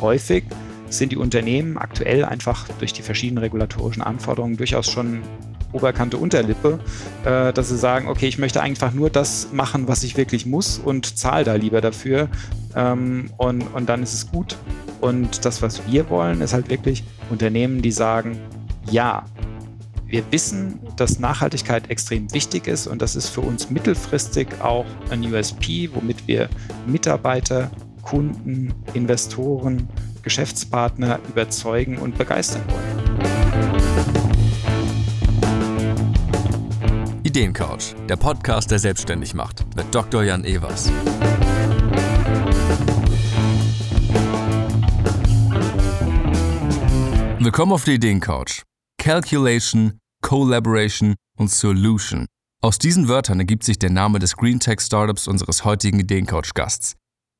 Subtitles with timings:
[0.00, 0.44] häufig
[0.88, 5.22] sind die Unternehmen aktuell einfach durch die verschiedenen regulatorischen Anforderungen durchaus schon
[5.72, 6.78] Oberkante Unterlippe,
[7.26, 10.78] äh, dass sie sagen, okay, ich möchte einfach nur das machen, was ich wirklich muss
[10.78, 12.28] und zahle da lieber dafür
[12.74, 14.56] ähm, und, und dann ist es gut.
[15.02, 18.38] Und das, was wir wollen, ist halt wirklich Unternehmen, die sagen,
[18.90, 19.26] ja,
[20.06, 25.22] wir wissen, dass Nachhaltigkeit extrem wichtig ist und das ist für uns mittelfristig auch ein
[25.22, 26.48] USP, womit wir
[26.86, 27.70] Mitarbeiter,
[28.08, 29.86] Kunden, Investoren,
[30.22, 33.20] Geschäftspartner überzeugen und begeistern wollen.
[37.22, 40.22] Ideencouch, der Podcast, der selbstständig macht, mit Dr.
[40.22, 40.90] Jan Evers.
[47.40, 48.62] Willkommen auf der Ideencouch.
[48.96, 52.24] Calculation, Collaboration und Solution.
[52.62, 56.97] Aus diesen Wörtern ergibt sich der Name des Green Tech Startups unseres heutigen Ideencouch-Gasts.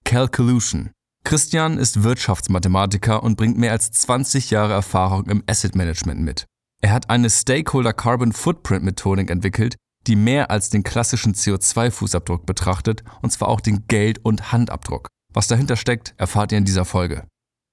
[0.09, 0.89] Calculution.
[1.23, 6.47] Christian ist Wirtschaftsmathematiker und bringt mehr als 20 Jahre Erfahrung im Asset Management mit.
[6.81, 13.05] Er hat eine Stakeholder Carbon Footprint Methodik entwickelt, die mehr als den klassischen CO2-Fußabdruck betrachtet,
[13.21, 15.09] und zwar auch den Geld- und Handabdruck.
[15.35, 17.25] Was dahinter steckt, erfahrt ihr in dieser Folge.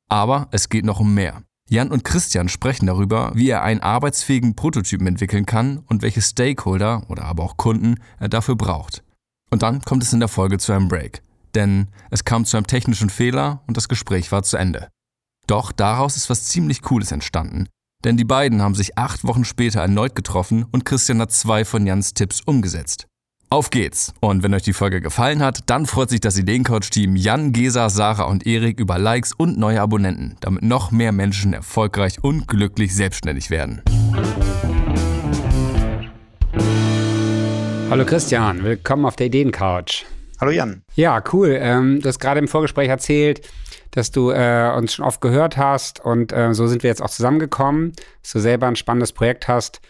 [0.10, 1.42] Aber es geht noch um mehr.
[1.70, 7.04] Jan und Christian sprechen darüber, wie er einen arbeitsfähigen Prototypen entwickeln kann und welche Stakeholder
[7.08, 9.06] oder aber auch Kunden er dafür braucht.
[9.52, 11.22] Und dann kommt es in der Folge zu einem Break.
[11.56, 14.90] Denn es kam zu einem technischen Fehler und das Gespräch war zu Ende.
[15.48, 17.68] Doch daraus ist was ziemlich Cooles entstanden.
[18.04, 21.88] Denn die beiden haben sich acht Wochen später erneut getroffen und Christian hat zwei von
[21.88, 23.08] Jans Tipps umgesetzt.
[23.50, 24.14] Auf geht's!
[24.22, 28.24] Und wenn euch die Folge gefallen hat, dann freut sich das Ideencoach-Team Jan, Gesa, Sarah
[28.24, 33.50] und Erik über Likes und neue Abonnenten, damit noch mehr Menschen erfolgreich und glücklich selbstständig
[33.50, 33.82] werden.
[37.90, 40.06] Hallo Christian, willkommen auf der Ideencouch.
[40.40, 40.84] Hallo Jan.
[40.96, 41.58] Ja, cool.
[41.60, 43.48] Ähm, du hast gerade im Vorgespräch erzählt,
[43.92, 47.10] dass du äh, uns schon oft gehört hast und äh, so sind wir jetzt auch
[47.10, 49.82] zusammengekommen, dass du selber ein spannendes Projekt hast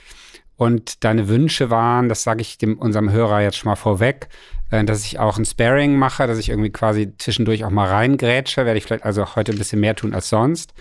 [0.58, 4.30] und deine Wünsche waren, das sage ich dem, unserem Hörer jetzt schon mal vorweg,
[4.72, 8.66] äh, dass ich auch ein Sparing mache, dass ich irgendwie quasi zwischendurch auch mal reingrätsche.
[8.66, 10.74] Werde ich vielleicht also heute ein bisschen mehr tun als sonst.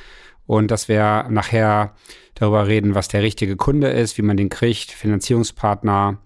[0.46, 1.94] Und dass wir nachher
[2.34, 6.18] darüber reden, was der richtige Kunde ist, wie man den kriegt, Finanzierungspartner.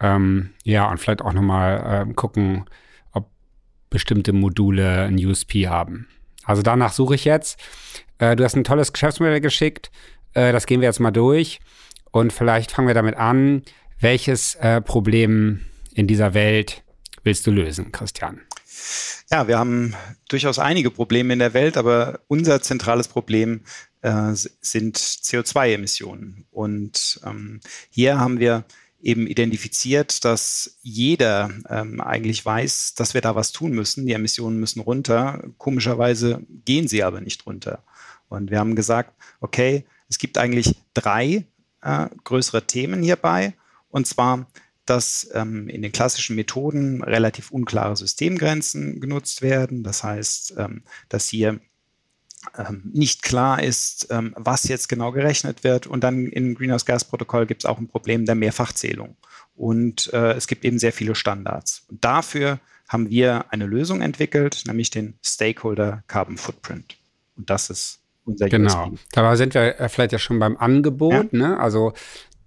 [0.00, 2.64] Ähm, ja, und vielleicht auch nochmal äh, gucken,
[3.12, 3.30] ob
[3.90, 6.08] bestimmte Module ein USP haben.
[6.44, 7.58] Also danach suche ich jetzt.
[8.18, 9.90] Äh, du hast ein tolles Geschäftsmodell geschickt.
[10.34, 11.60] Äh, das gehen wir jetzt mal durch.
[12.10, 13.62] Und vielleicht fangen wir damit an.
[14.00, 15.60] Welches äh, Problem
[15.94, 16.84] in dieser Welt
[17.22, 18.40] willst du lösen, Christian?
[19.30, 19.94] Ja, wir haben
[20.28, 23.62] durchaus einige Probleme in der Welt, aber unser zentrales Problem
[24.02, 26.46] äh, sind CO2-Emissionen.
[26.50, 28.64] Und ähm, hier haben wir
[29.04, 34.06] eben identifiziert, dass jeder ähm, eigentlich weiß, dass wir da was tun müssen.
[34.06, 35.44] Die Emissionen müssen runter.
[35.58, 37.84] Komischerweise gehen sie aber nicht runter.
[38.28, 41.44] Und wir haben gesagt, okay, es gibt eigentlich drei
[41.82, 43.52] äh, größere Themen hierbei.
[43.90, 44.46] Und zwar,
[44.86, 49.82] dass ähm, in den klassischen Methoden relativ unklare Systemgrenzen genutzt werden.
[49.82, 51.60] Das heißt, ähm, dass hier
[52.84, 55.86] nicht klar ist, ähm, was jetzt genau gerechnet wird.
[55.86, 59.16] Und dann im Greenhouse Gas Protokoll gibt es auch ein Problem der Mehrfachzählung.
[59.56, 61.84] Und äh, es gibt eben sehr viele Standards.
[61.88, 66.96] Und dafür haben wir eine Lösung entwickelt, nämlich den Stakeholder Carbon Footprint.
[67.36, 68.88] Und das ist unser Genau.
[68.90, 69.00] USB.
[69.12, 71.32] Dabei sind wir äh, vielleicht ja schon beim Angebot.
[71.32, 71.38] Ja.
[71.38, 71.60] Ne?
[71.60, 71.92] Also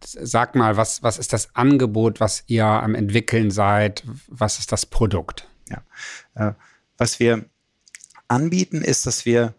[0.03, 4.03] sag mal, was, was ist das Angebot, was ihr am entwickeln seid?
[4.27, 5.47] Was ist das Produkt?
[5.69, 6.49] Ja.
[6.49, 6.53] Äh,
[6.97, 7.45] was wir
[8.27, 9.53] anbieten, ist, dass wir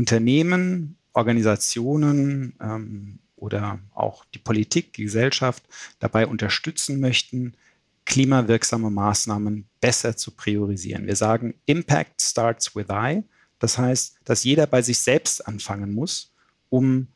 [0.00, 5.62] Unternehmen, Organisationen ähm, oder auch die Politik, die Gesellschaft
[5.98, 7.52] dabei unterstützen möchten,
[8.06, 11.06] klimawirksame Maßnahmen besser zu priorisieren.
[11.06, 13.24] Wir sagen, Impact starts with I.
[13.58, 16.32] Das heißt, dass jeder bei sich selbst anfangen muss,
[16.70, 17.08] um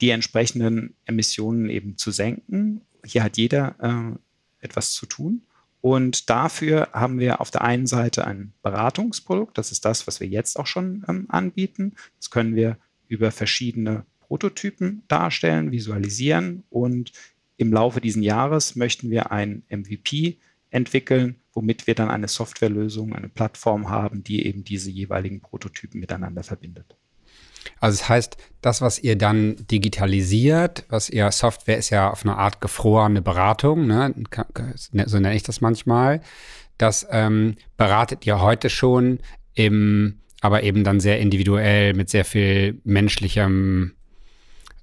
[0.00, 2.82] die entsprechenden Emissionen eben zu senken.
[3.04, 5.42] Hier hat jeder äh, etwas zu tun.
[5.82, 9.58] Und dafür haben wir auf der einen Seite ein Beratungsprodukt.
[9.58, 11.96] Das ist das, was wir jetzt auch schon ähm, anbieten.
[12.18, 12.78] Das können wir
[13.08, 16.62] über verschiedene Prototypen darstellen, visualisieren.
[16.70, 17.12] Und
[17.56, 20.38] im Laufe dieses Jahres möchten wir ein MVP
[20.70, 26.44] entwickeln, womit wir dann eine Softwarelösung, eine Plattform haben, die eben diese jeweiligen Prototypen miteinander
[26.44, 26.96] verbindet.
[27.80, 32.36] Also das heißt, das, was ihr dann digitalisiert, was ihr Software ist ja auf eine
[32.36, 34.14] Art gefrorene Beratung, ne?
[35.06, 36.20] so nenne ich das manchmal.
[36.78, 39.18] Das ähm, beratet ihr heute schon
[39.54, 43.92] im, aber eben dann sehr individuell mit sehr viel menschlichem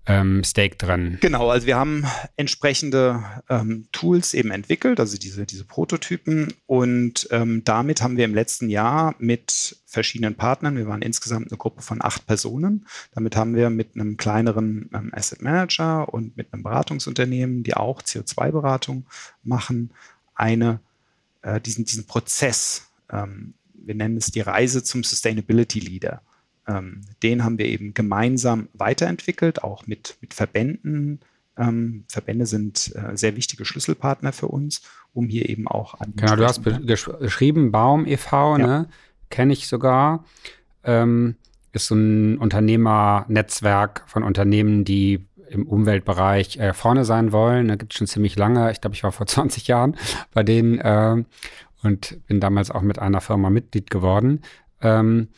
[0.10, 1.20] ähm, Stake drin.
[1.22, 2.04] Genau, also wir haben
[2.36, 6.52] entsprechende ähm, Tools eben entwickelt, also diese, diese Prototypen.
[6.66, 11.58] Und ähm, damit haben wir im letzten Jahr mit verschiedenen Partnern, wir waren insgesamt eine
[11.58, 16.52] Gruppe von acht Personen, damit haben wir mit einem kleineren ähm, Asset Manager und mit
[16.54, 19.06] einem Beratungsunternehmen, die auch CO2-Beratung
[19.44, 19.92] machen,
[20.34, 20.80] eine,
[21.44, 26.24] äh, diesen, diesen Prozess, ähm, wir nennen es die Reise zum Sustainability Leader
[26.70, 31.20] ähm, den haben wir eben gemeinsam weiterentwickelt, auch mit, mit Verbänden.
[31.58, 34.82] Ähm, Verbände sind äh, sehr wichtige Schlüsselpartner für uns,
[35.14, 36.14] um hier eben auch an.
[36.16, 38.68] Genau, du hast beschrieben, Baum e.V., ja.
[38.68, 38.90] ne?
[39.30, 40.26] kenne ich sogar.
[40.84, 41.36] Ähm,
[41.72, 47.68] ist so ein Unternehmernetzwerk von Unternehmen, die im Umweltbereich äh, vorne sein wollen.
[47.68, 48.72] Da gibt es schon ziemlich lange.
[48.72, 49.98] Ich glaube, ich war vor 20 Jahren
[50.34, 51.24] bei denen äh,
[51.82, 54.42] und bin damals auch mit einer Firma Mitglied geworden.
[54.82, 55.30] Ähm,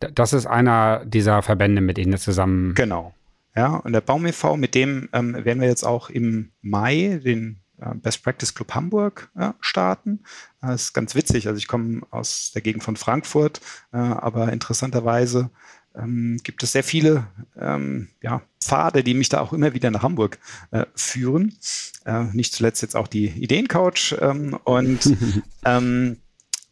[0.00, 2.74] das ist einer dieser Verbände, mit denen wir zusammen.
[2.74, 3.14] Genau.
[3.54, 7.60] Ja, und der Baum e.V., mit dem ähm, werden wir jetzt auch im Mai den
[7.80, 10.20] äh, Best Practice Club Hamburg äh, starten.
[10.60, 11.48] Das ist ganz witzig.
[11.48, 13.60] Also ich komme aus der Gegend von Frankfurt,
[13.92, 15.50] äh, aber interessanterweise
[15.94, 17.28] ähm, gibt es sehr viele
[17.58, 20.38] ähm, ja, Pfade, die mich da auch immer wieder nach Hamburg
[20.70, 21.56] äh, führen.
[22.04, 24.16] Äh, nicht zuletzt jetzt auch die Ideencouch.
[24.20, 25.16] Ähm, und
[25.64, 26.18] ähm,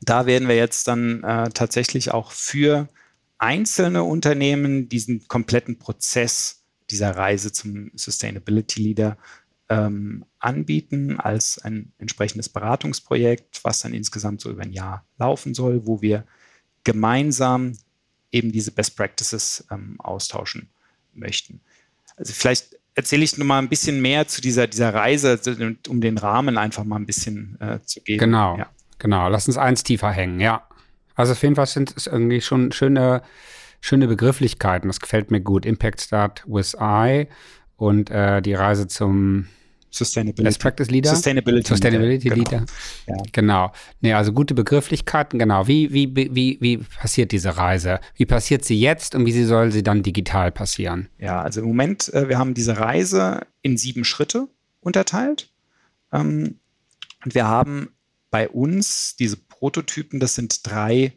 [0.03, 2.88] da werden wir jetzt dann äh, tatsächlich auch für
[3.44, 9.19] einzelne Unternehmen diesen kompletten Prozess dieser Reise zum Sustainability Leader
[9.69, 15.87] ähm, anbieten als ein entsprechendes Beratungsprojekt, was dann insgesamt so über ein Jahr laufen soll,
[15.87, 16.25] wo wir
[16.85, 17.76] gemeinsam
[18.32, 20.70] eben diese Best Practices ähm, austauschen
[21.12, 21.61] möchten.
[22.17, 25.38] Also vielleicht erzähle ich nur mal ein bisschen mehr zu dieser, dieser Reise,
[25.88, 28.20] um den Rahmen einfach mal ein bisschen äh, zu geben.
[28.20, 28.70] Genau, ja.
[28.99, 29.29] genau.
[29.29, 30.67] Lass uns eins tiefer hängen, ja.
[31.15, 33.23] Also auf jeden Fall sind es irgendwie schon schöne,
[33.81, 34.89] schöne Begrifflichkeiten.
[34.89, 35.67] Das gefällt mir gut.
[35.67, 37.29] Impact Start with I
[37.77, 39.47] und äh, die Reise zum
[39.95, 40.43] Sustainability.
[40.43, 41.11] Best Practice Leader.
[41.11, 42.37] Sustainability, Sustainability Leader.
[42.37, 42.67] Leader.
[43.07, 43.19] Genau.
[43.19, 43.31] Ja.
[43.33, 43.73] genau.
[44.01, 45.69] Nee, also gute Begrifflichkeiten, genau.
[45.69, 48.01] Wie, wie, wie, wie passiert diese Reise?
[48.17, 51.09] Wie passiert sie jetzt und wie soll sie dann digital passieren?
[51.19, 54.49] Ja, also im Moment, äh, wir haben diese Reise in sieben Schritte
[54.81, 55.51] unterteilt.
[56.13, 56.59] Ähm,
[57.25, 57.91] und wir haben
[58.31, 61.15] bei uns diese Prototypen, das sind drei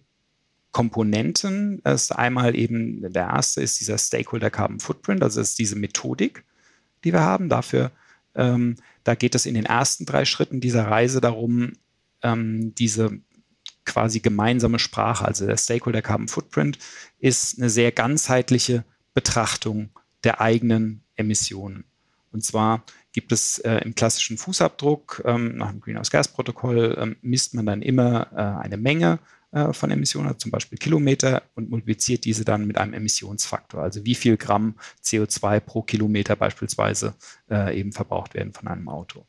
[0.71, 1.81] Komponenten.
[1.83, 6.45] Das ist einmal eben, der erste ist dieser Stakeholder Carbon Footprint, also ist diese Methodik,
[7.03, 7.49] die wir haben.
[7.49, 7.91] Dafür,
[8.35, 11.73] ähm, da geht es in den ersten drei Schritten dieser Reise darum,
[12.21, 13.19] ähm, diese
[13.83, 16.79] quasi gemeinsame Sprache, also der Stakeholder Carbon Footprint,
[17.19, 19.89] ist eine sehr ganzheitliche Betrachtung
[20.23, 21.83] der eigenen Emissionen.
[22.31, 22.85] Und zwar
[23.17, 28.27] gibt es äh, im klassischen Fußabdruck ähm, nach dem Greenhouse-Gas-Protokoll ähm, misst man dann immer
[28.31, 29.17] äh, eine Menge
[29.51, 34.05] äh, von Emissionen, also zum Beispiel Kilometer, und multipliziert diese dann mit einem Emissionsfaktor, also
[34.05, 37.15] wie viel Gramm CO2 pro Kilometer beispielsweise
[37.49, 39.25] äh, eben verbraucht werden von einem Auto.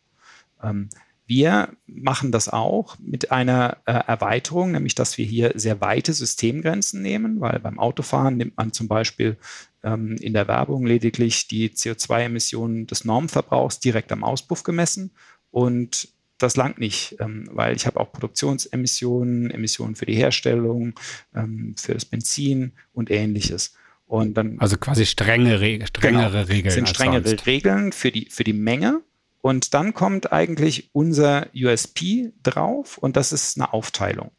[0.62, 0.90] Ähm,
[1.24, 7.00] wir machen das auch mit einer äh, Erweiterung, nämlich dass wir hier sehr weite Systemgrenzen
[7.00, 9.38] nehmen, weil beim Autofahren nimmt man zum Beispiel
[9.82, 15.12] ähm, in der Werbung lediglich die CO2-Emissionen des Normverbrauchs direkt am Auspuff gemessen
[15.50, 16.08] und
[16.38, 20.94] das langt nicht, ähm, weil ich habe auch Produktionsemissionen, Emissionen für die Herstellung,
[21.34, 23.74] ähm, für das Benzin und ähnliches.
[24.06, 26.72] Und dann, also quasi strenge, strengere genau, Regeln.
[26.72, 29.02] sind strengere Regeln für die, für die Menge
[29.42, 34.30] und dann kommt eigentlich unser USP drauf und das ist eine Aufteilung.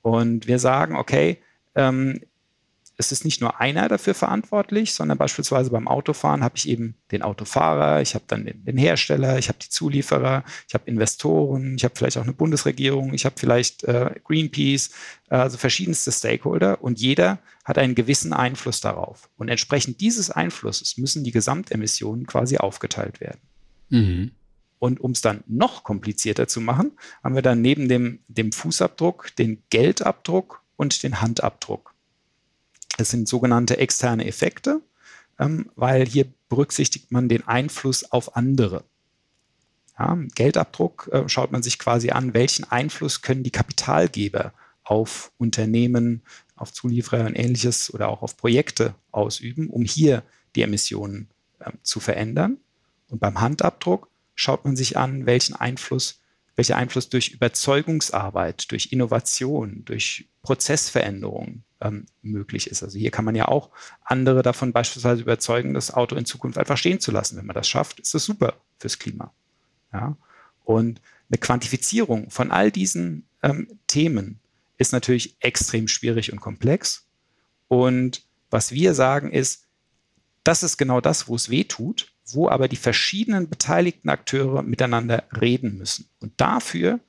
[0.00, 1.38] Und wir sagen, okay,
[1.74, 2.20] ähm,
[2.96, 7.22] es ist nicht nur einer dafür verantwortlich, sondern beispielsweise beim Autofahren habe ich eben den
[7.22, 11.94] Autofahrer, ich habe dann den, Hersteller, ich habe die Zulieferer, ich habe Investoren, ich habe
[11.96, 14.90] vielleicht auch eine Bundesregierung, ich habe vielleicht äh, Greenpeace,
[15.30, 19.28] äh, also verschiedenste Stakeholder und jeder hat einen gewissen Einfluss darauf.
[19.36, 23.40] Und entsprechend dieses Einflusses müssen die Gesamtemissionen quasi aufgeteilt werden.
[23.88, 24.30] Mhm.
[24.78, 26.92] Und um es dann noch komplizierter zu machen,
[27.24, 31.93] haben wir dann neben dem, dem Fußabdruck den Geldabdruck und den Handabdruck.
[32.96, 34.80] Das sind sogenannte externe Effekte,
[35.38, 38.84] ähm, weil hier berücksichtigt man den Einfluss auf andere.
[39.98, 46.22] Ja, Geldabdruck äh, schaut man sich quasi an, welchen Einfluss können die Kapitalgeber auf Unternehmen,
[46.56, 50.22] auf Zulieferer und ähnliches oder auch auf Projekte ausüben, um hier
[50.54, 51.28] die Emissionen
[51.60, 52.58] äh, zu verändern.
[53.08, 56.20] Und beim Handabdruck schaut man sich an, welchen Einfluss,
[56.56, 62.82] welcher Einfluss durch Überzeugungsarbeit, durch Innovation, durch Prozessveränderungen ähm, möglich ist.
[62.82, 63.70] Also hier kann man ja auch
[64.04, 67.36] andere davon beispielsweise überzeugen, das Auto in Zukunft einfach stehen zu lassen.
[67.36, 69.32] Wenn man das schafft, ist das super fürs Klima.
[69.92, 70.16] Ja?
[70.64, 74.38] Und eine Quantifizierung von all diesen ähm, Themen
[74.76, 77.06] ist natürlich extrem schwierig und komplex.
[77.68, 79.64] Und was wir sagen ist,
[80.44, 85.24] das ist genau das, wo es weh tut, wo aber die verschiedenen beteiligten Akteure miteinander
[85.40, 86.06] reden müssen.
[86.20, 87.00] Und dafür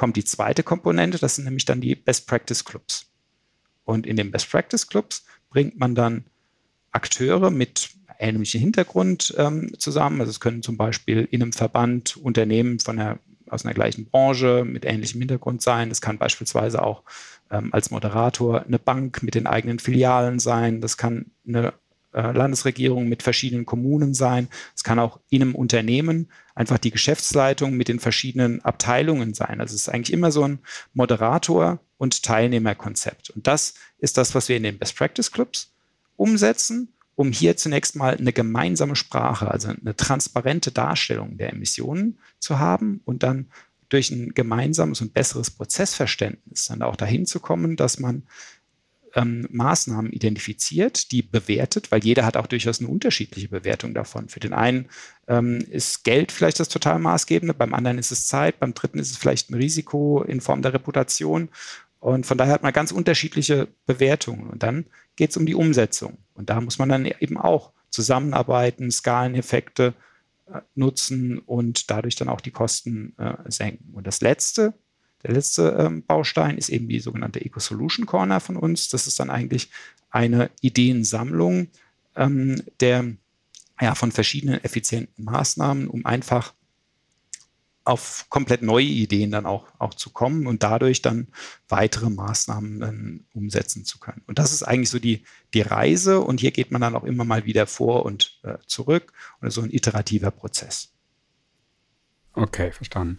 [0.00, 3.10] kommt die zweite Komponente, das sind nämlich dann die Best Practice Clubs.
[3.84, 6.24] Und in den Best Practice Clubs bringt man dann
[6.90, 10.22] Akteure mit ähnlichem Hintergrund ähm, zusammen.
[10.22, 13.18] Also es können zum Beispiel in einem Verband Unternehmen von der,
[13.50, 15.90] aus einer gleichen Branche mit ähnlichem Hintergrund sein.
[15.90, 17.02] Es kann beispielsweise auch
[17.50, 20.80] ähm, als Moderator eine Bank mit den eigenen Filialen sein.
[20.80, 21.74] Das kann eine
[22.14, 24.48] äh, Landesregierung mit verschiedenen Kommunen sein.
[24.74, 26.30] Es kann auch in einem Unternehmen
[26.60, 29.62] einfach die Geschäftsleitung mit den verschiedenen Abteilungen sein.
[29.62, 30.58] Also es ist eigentlich immer so ein
[30.92, 33.30] Moderator- und Teilnehmerkonzept.
[33.30, 35.72] Und das ist das, was wir in den Best Practice Clubs
[36.16, 42.58] umsetzen, um hier zunächst mal eine gemeinsame Sprache, also eine transparente Darstellung der Emissionen zu
[42.58, 43.46] haben und dann
[43.88, 48.24] durch ein gemeinsames und besseres Prozessverständnis dann auch dahin zu kommen, dass man
[49.14, 54.28] ähm, Maßnahmen identifiziert, die bewertet, weil jeder hat auch durchaus eine unterschiedliche Bewertung davon.
[54.28, 54.88] Für den einen
[55.28, 59.10] ähm, ist Geld vielleicht das total maßgebende, beim anderen ist es Zeit, beim dritten ist
[59.10, 61.48] es vielleicht ein Risiko in Form der Reputation.
[61.98, 64.48] Und von daher hat man ganz unterschiedliche Bewertungen.
[64.48, 64.86] Und dann
[65.16, 66.18] geht es um die Umsetzung.
[66.34, 69.94] Und da muss man dann eben auch zusammenarbeiten, Skaleneffekte
[70.46, 73.92] äh, nutzen und dadurch dann auch die Kosten äh, senken.
[73.92, 74.72] Und das Letzte,
[75.22, 78.88] der letzte ähm, Baustein ist eben die sogenannte Eco Solution Corner von uns.
[78.88, 79.70] Das ist dann eigentlich
[80.10, 81.68] eine Ideensammlung
[82.16, 83.04] ähm, der,
[83.80, 86.54] ja, von verschiedenen effizienten Maßnahmen, um einfach
[87.84, 91.28] auf komplett neue Ideen dann auch, auch zu kommen und dadurch dann
[91.68, 94.22] weitere Maßnahmen dann umsetzen zu können.
[94.26, 95.24] Und das ist eigentlich so die,
[95.54, 99.12] die Reise und hier geht man dann auch immer mal wieder vor und äh, zurück
[99.40, 100.92] und so ein iterativer Prozess.
[102.34, 103.18] Okay, verstanden.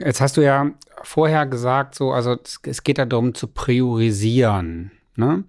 [0.00, 0.70] Jetzt hast du ja
[1.02, 4.92] vorher gesagt, so, also es geht darum zu priorisieren.
[5.14, 5.44] Ne?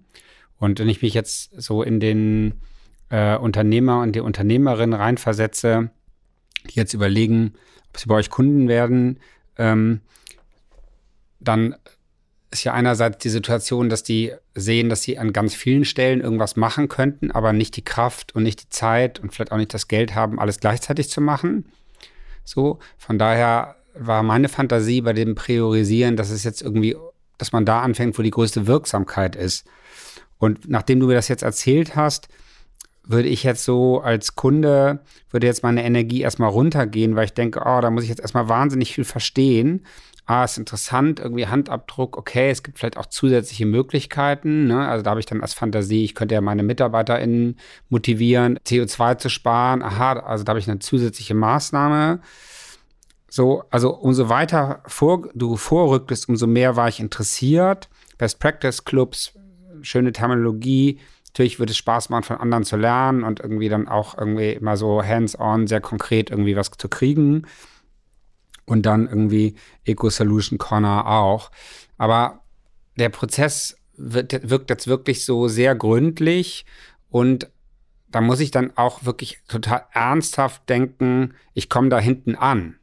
[0.58, 2.60] Und wenn ich mich jetzt so in den
[3.08, 5.90] äh, Unternehmer und die Unternehmerin reinversetze,
[6.68, 7.54] die jetzt überlegen,
[7.88, 9.20] ob sie bei euch Kunden werden,
[9.56, 10.02] ähm,
[11.40, 11.74] dann
[12.50, 16.56] ist ja einerseits die Situation, dass die sehen, dass sie an ganz vielen Stellen irgendwas
[16.56, 19.88] machen könnten, aber nicht die Kraft und nicht die Zeit und vielleicht auch nicht das
[19.88, 21.64] Geld haben, alles gleichzeitig zu machen.
[22.44, 26.96] So, von daher war meine Fantasie bei dem Priorisieren, dass es jetzt irgendwie,
[27.38, 29.66] dass man da anfängt, wo die größte Wirksamkeit ist.
[30.38, 32.28] Und nachdem du mir das jetzt erzählt hast,
[33.04, 37.60] würde ich jetzt so als Kunde, würde jetzt meine Energie erstmal runtergehen, weil ich denke,
[37.64, 39.84] oh, da muss ich jetzt erstmal wahnsinnig viel verstehen.
[40.24, 44.68] Ah, ist interessant, irgendwie Handabdruck, okay, es gibt vielleicht auch zusätzliche Möglichkeiten.
[44.68, 44.86] Ne?
[44.86, 47.56] Also da habe ich dann als Fantasie, ich könnte ja meine MitarbeiterInnen
[47.88, 49.82] motivieren, CO2 zu sparen.
[49.82, 52.20] Aha, also da habe ich eine zusätzliche Maßnahme.
[53.34, 57.88] So, also umso weiter vor, du vorrücktest, umso mehr war ich interessiert.
[58.18, 59.32] Best Practice Clubs,
[59.80, 61.00] schöne Terminologie.
[61.28, 64.76] Natürlich würde es Spaß machen, von anderen zu lernen und irgendwie dann auch irgendwie immer
[64.76, 67.46] so hands-on, sehr konkret irgendwie was zu kriegen.
[68.66, 69.54] Und dann irgendwie
[69.86, 71.50] Eco Solution Corner auch.
[71.96, 72.42] Aber
[72.98, 76.66] der Prozess wird, wirkt jetzt wirklich so sehr gründlich
[77.08, 77.50] und
[78.10, 82.76] da muss ich dann auch wirklich total ernsthaft denken, ich komme da hinten an.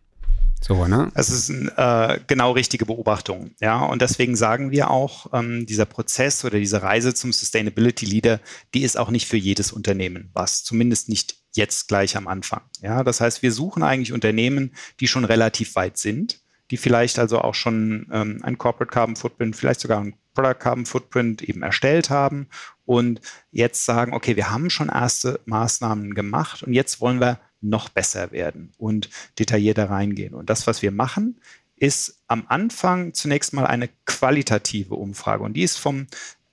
[0.62, 1.12] So, ne?
[1.16, 3.52] Das ist eine äh, genau richtige Beobachtung.
[3.62, 8.40] Ja, und deswegen sagen wir auch, ähm, dieser Prozess oder diese Reise zum Sustainability Leader,
[8.74, 12.62] die ist auch nicht für jedes Unternehmen was, zumindest nicht jetzt gleich am Anfang.
[12.82, 17.40] Ja, das heißt, wir suchen eigentlich Unternehmen, die schon relativ weit sind, die vielleicht also
[17.40, 22.10] auch schon ähm, ein Corporate Carbon Footprint, vielleicht sogar ein Product Carbon Footprint eben erstellt
[22.10, 22.48] haben
[22.86, 27.90] und jetzt sagen, okay, wir haben schon erste Maßnahmen gemacht und jetzt wollen wir noch
[27.90, 30.34] besser werden und detaillierter reingehen.
[30.34, 31.40] Und das, was wir machen,
[31.76, 35.44] ist am Anfang zunächst mal eine qualitative Umfrage.
[35.44, 36.08] Und die ist vom,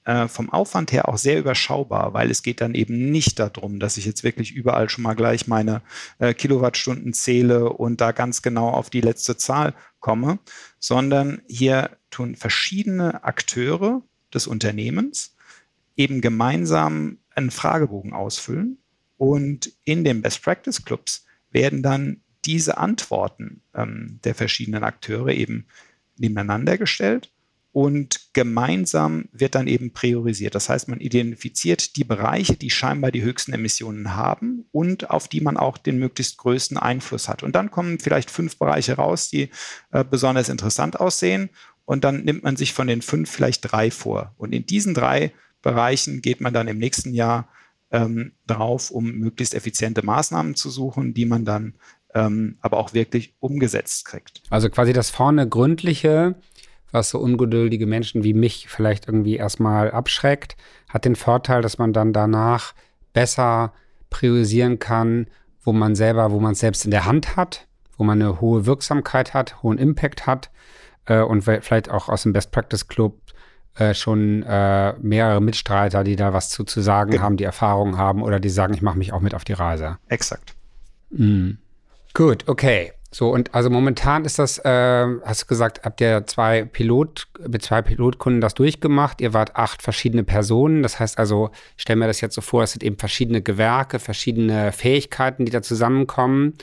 [0.04, 3.96] äh, vom Aufwand her auch sehr überschaubar, weil es geht dann eben nicht darum, dass
[3.96, 5.82] ich jetzt wirklich überall schon mal gleich meine
[6.18, 10.38] äh, Kilowattstunden zähle und da ganz genau auf die letzte Zahl komme,
[10.78, 15.34] sondern hier tun verschiedene Akteure des Unternehmens
[15.96, 18.78] eben gemeinsam einen Fragebogen ausfüllen
[19.16, 25.66] und in den Best Practice Clubs werden dann diese Antworten ähm, der verschiedenen Akteure eben
[26.16, 27.30] nebeneinander gestellt
[27.76, 30.54] und gemeinsam wird dann eben priorisiert.
[30.54, 35.42] Das heißt, man identifiziert die Bereiche, die scheinbar die höchsten Emissionen haben und auf die
[35.42, 37.42] man auch den möglichst größten Einfluss hat.
[37.42, 39.50] Und dann kommen vielleicht fünf Bereiche raus, die
[39.92, 41.50] äh, besonders interessant aussehen.
[41.84, 44.34] Und dann nimmt man sich von den fünf vielleicht drei vor.
[44.38, 47.46] Und in diesen drei Bereichen geht man dann im nächsten Jahr
[47.90, 51.74] ähm, drauf, um möglichst effiziente Maßnahmen zu suchen, die man dann
[52.14, 54.42] ähm, aber auch wirklich umgesetzt kriegt.
[54.50, 56.34] Also quasi das vorne gründliche,
[56.90, 60.56] was so ungeduldige Menschen wie mich vielleicht irgendwie erstmal abschreckt,
[60.88, 62.74] hat den Vorteil, dass man dann danach
[63.12, 63.72] besser
[64.08, 65.26] priorisieren kann,
[65.62, 67.66] wo man selber, wo man es selbst in der Hand hat,
[67.98, 70.50] wo man eine hohe Wirksamkeit hat, hohen Impact hat
[71.06, 73.20] äh, und vielleicht auch aus dem Best Practice Club
[73.76, 77.22] äh, schon äh, mehrere Mitstreiter, die da was zu, zu sagen genau.
[77.22, 79.98] haben, die Erfahrungen haben oder die sagen, ich mache mich auch mit auf die Reise.
[80.08, 80.54] Exakt.
[81.10, 81.58] Mhm.
[82.14, 82.92] Gut, okay.
[83.12, 87.62] So, und also momentan ist das, äh, hast du gesagt, habt ihr zwei Pilot, mit
[87.62, 89.20] zwei Pilotkunden das durchgemacht.
[89.20, 90.82] Ihr wart acht verschiedene Personen.
[90.82, 93.98] Das heißt also, ich stelle mir das jetzt so vor, es sind eben verschiedene Gewerke,
[93.98, 96.54] verschiedene Fähigkeiten, die da zusammenkommen.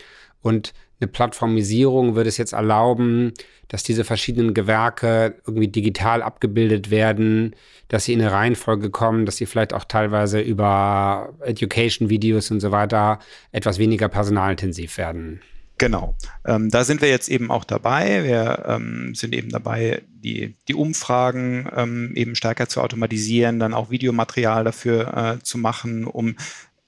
[0.41, 3.33] Und eine Plattformisierung würde es jetzt erlauben,
[3.67, 7.55] dass diese verschiedenen Gewerke irgendwie digital abgebildet werden,
[7.89, 12.72] dass sie in eine Reihenfolge kommen, dass sie vielleicht auch teilweise über Education-Videos und so
[12.72, 13.19] weiter
[13.51, 15.41] etwas weniger personalintensiv werden.
[15.79, 16.15] Genau.
[16.45, 18.24] Ähm, da sind wir jetzt eben auch dabei.
[18.24, 23.89] Wir ähm, sind eben dabei, die, die Umfragen ähm, eben stärker zu automatisieren, dann auch
[23.89, 26.36] Videomaterial dafür äh, zu machen, um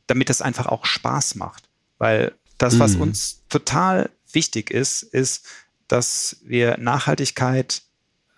[0.08, 1.68] damit es einfach auch Spaß macht.
[1.98, 3.02] Weil das, was mhm.
[3.02, 5.46] uns total wichtig ist, ist,
[5.88, 7.84] dass wir Nachhaltigkeit,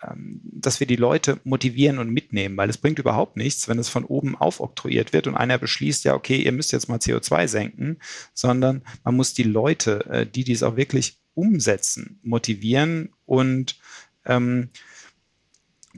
[0.03, 3.89] ähm, dass wir die Leute motivieren und mitnehmen, weil es bringt überhaupt nichts, wenn es
[3.89, 7.99] von oben aufoktroyiert wird und einer beschließt, ja, okay, ihr müsst jetzt mal CO2 senken,
[8.33, 13.79] sondern man muss die Leute, äh, die dies auch wirklich umsetzen, motivieren und
[14.25, 14.69] ähm,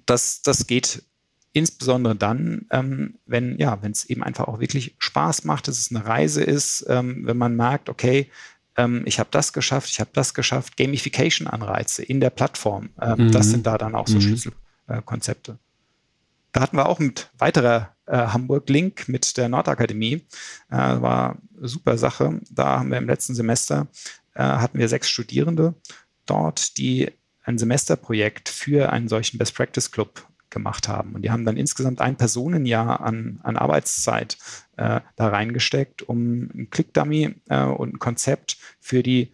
[0.05, 1.03] das, das geht
[1.53, 5.91] insbesondere dann, ähm, wenn ja, wenn es eben einfach auch wirklich Spaß macht, dass es
[5.91, 8.29] eine Reise ist, ähm, wenn man merkt, okay,
[8.77, 13.31] ähm, ich habe das geschafft, ich habe das geschafft, Gamification-Anreize in der Plattform, ähm, mhm.
[13.31, 14.21] das sind da dann auch so mhm.
[14.21, 15.53] Schlüsselkonzepte.
[15.53, 15.55] Äh,
[16.51, 20.25] da hatten wir auch mit weiterer äh, Hamburg Link mit der Nordakademie,
[20.69, 22.41] äh, war eine super Sache.
[22.49, 23.87] Da haben wir im letzten Semester
[24.33, 25.75] äh, hatten wir sechs Studierende
[26.25, 27.11] dort, die
[27.43, 31.15] ein Semesterprojekt für einen solchen Best Practice Club gemacht haben.
[31.15, 34.37] Und die haben dann insgesamt ein Personenjahr an, an Arbeitszeit
[34.77, 39.31] äh, da reingesteckt, um ein Click-Dummy äh, und ein Konzept für die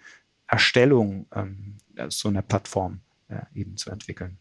[0.48, 1.78] Erstellung ähm,
[2.10, 4.38] so einer Plattform äh, eben zu entwickeln.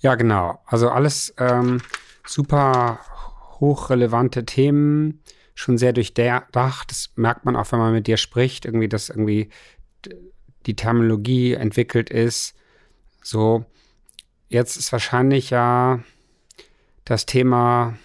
[0.00, 0.60] Ja, genau.
[0.66, 1.80] Also alles ähm,
[2.26, 3.00] super
[3.60, 5.22] hochrelevante Themen,
[5.54, 6.90] schon sehr durchdacht.
[6.90, 9.48] Das merkt man auch, wenn man mit dir spricht, irgendwie, dass irgendwie
[10.66, 12.54] die Terminologie entwickelt ist.
[13.22, 13.64] So,
[14.48, 16.00] Jetzt ist wahrscheinlich ja
[17.04, 17.98] das Thema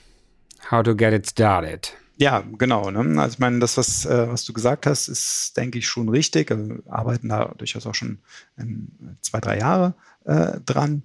[0.69, 1.93] How to get it started.
[2.17, 2.91] Ja, genau.
[2.91, 3.19] Ne?
[3.19, 6.51] Also ich meine, das, was, äh, was du gesagt hast, ist, denke ich, schon richtig.
[6.51, 8.19] Wir arbeiten da durchaus auch schon
[8.59, 8.89] ähm,
[9.21, 11.03] zwei, drei Jahre äh, dran.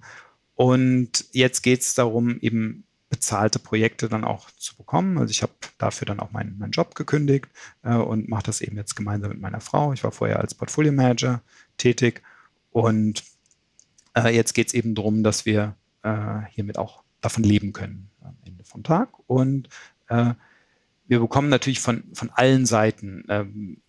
[0.53, 5.17] Und jetzt geht es darum, eben bezahlte Projekte dann auch zu bekommen.
[5.17, 7.47] Also ich habe dafür dann auch meinen, meinen Job gekündigt
[7.83, 9.93] äh, und mache das eben jetzt gemeinsam mit meiner Frau.
[9.93, 11.41] Ich war vorher als Portfolio Manager
[11.77, 12.21] tätig
[12.71, 13.23] und
[14.25, 18.35] äh, jetzt geht es eben darum, dass wir äh, hiermit auch davon leben können am
[18.45, 19.09] Ende vom Tag.
[19.27, 19.69] Und
[20.09, 20.33] äh,
[21.07, 23.81] wir bekommen natürlich von, von allen Seiten ähm,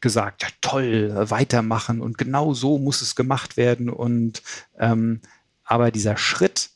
[0.00, 3.88] gesagt, ja, toll, weitermachen und genau so muss es gemacht werden.
[3.88, 4.42] Und
[4.78, 5.20] ähm,
[5.64, 6.70] aber dieser Schritt,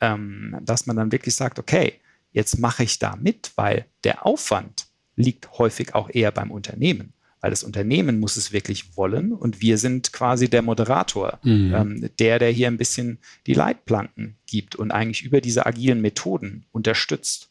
[0.00, 2.00] ähm, dass man dann wirklich sagt, okay,
[2.32, 7.12] jetzt mache ich da mit, weil der Aufwand liegt häufig auch eher beim Unternehmen
[7.42, 11.74] weil das Unternehmen muss es wirklich wollen und wir sind quasi der Moderator, mhm.
[11.74, 16.64] ähm, der, der hier ein bisschen die Leitplanken gibt und eigentlich über diese agilen Methoden
[16.70, 17.50] unterstützt.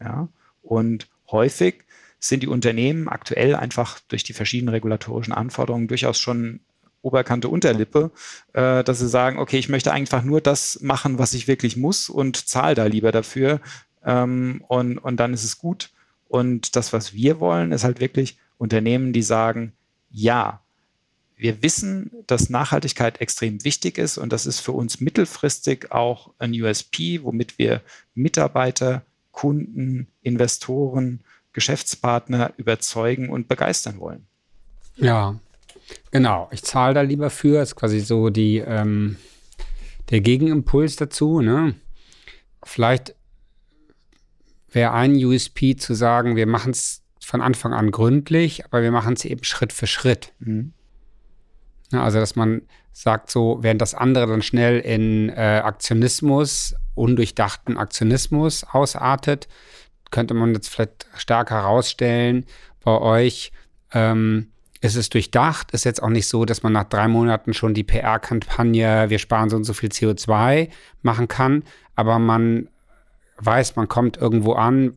[0.00, 0.28] Ja?
[0.60, 1.84] Und häufig
[2.18, 6.60] sind die Unternehmen aktuell einfach durch die verschiedenen regulatorischen Anforderungen durchaus schon
[7.00, 8.10] Oberkante Unterlippe,
[8.54, 12.08] äh, dass sie sagen, okay, ich möchte einfach nur das machen, was ich wirklich muss
[12.08, 13.60] und zahle da lieber dafür
[14.04, 15.90] ähm, und, und dann ist es gut.
[16.26, 19.72] Und das, was wir wollen, ist halt wirklich, Unternehmen, die sagen,
[20.10, 20.60] ja,
[21.36, 26.52] wir wissen, dass Nachhaltigkeit extrem wichtig ist und das ist für uns mittelfristig auch ein
[26.52, 27.80] USP, womit wir
[28.14, 31.20] Mitarbeiter, Kunden, Investoren,
[31.52, 34.26] Geschäftspartner überzeugen und begeistern wollen.
[34.96, 35.38] Ja,
[36.10, 36.48] genau.
[36.50, 37.58] Ich zahle da lieber für.
[37.58, 39.16] Das ist quasi so die, ähm,
[40.10, 41.40] der Gegenimpuls dazu.
[41.40, 41.74] Ne?
[42.64, 43.14] Vielleicht
[44.70, 49.12] wäre ein USP zu sagen, wir machen es von Anfang an gründlich, aber wir machen
[49.12, 50.32] es eben Schritt für Schritt.
[50.38, 50.72] Mhm.
[51.92, 52.62] Ja, also, dass man
[52.92, 59.46] sagt, so, während das andere dann schnell in äh, Aktionismus, undurchdachten Aktionismus ausartet,
[60.10, 62.46] könnte man jetzt vielleicht stärker herausstellen,
[62.82, 63.52] bei euch
[63.92, 64.48] ähm,
[64.80, 67.84] ist es durchdacht, ist jetzt auch nicht so, dass man nach drei Monaten schon die
[67.84, 70.70] PR-Kampagne, wir sparen so und so viel CO2
[71.02, 71.62] machen kann,
[71.94, 72.70] aber man
[73.36, 74.94] weiß, man kommt irgendwo an,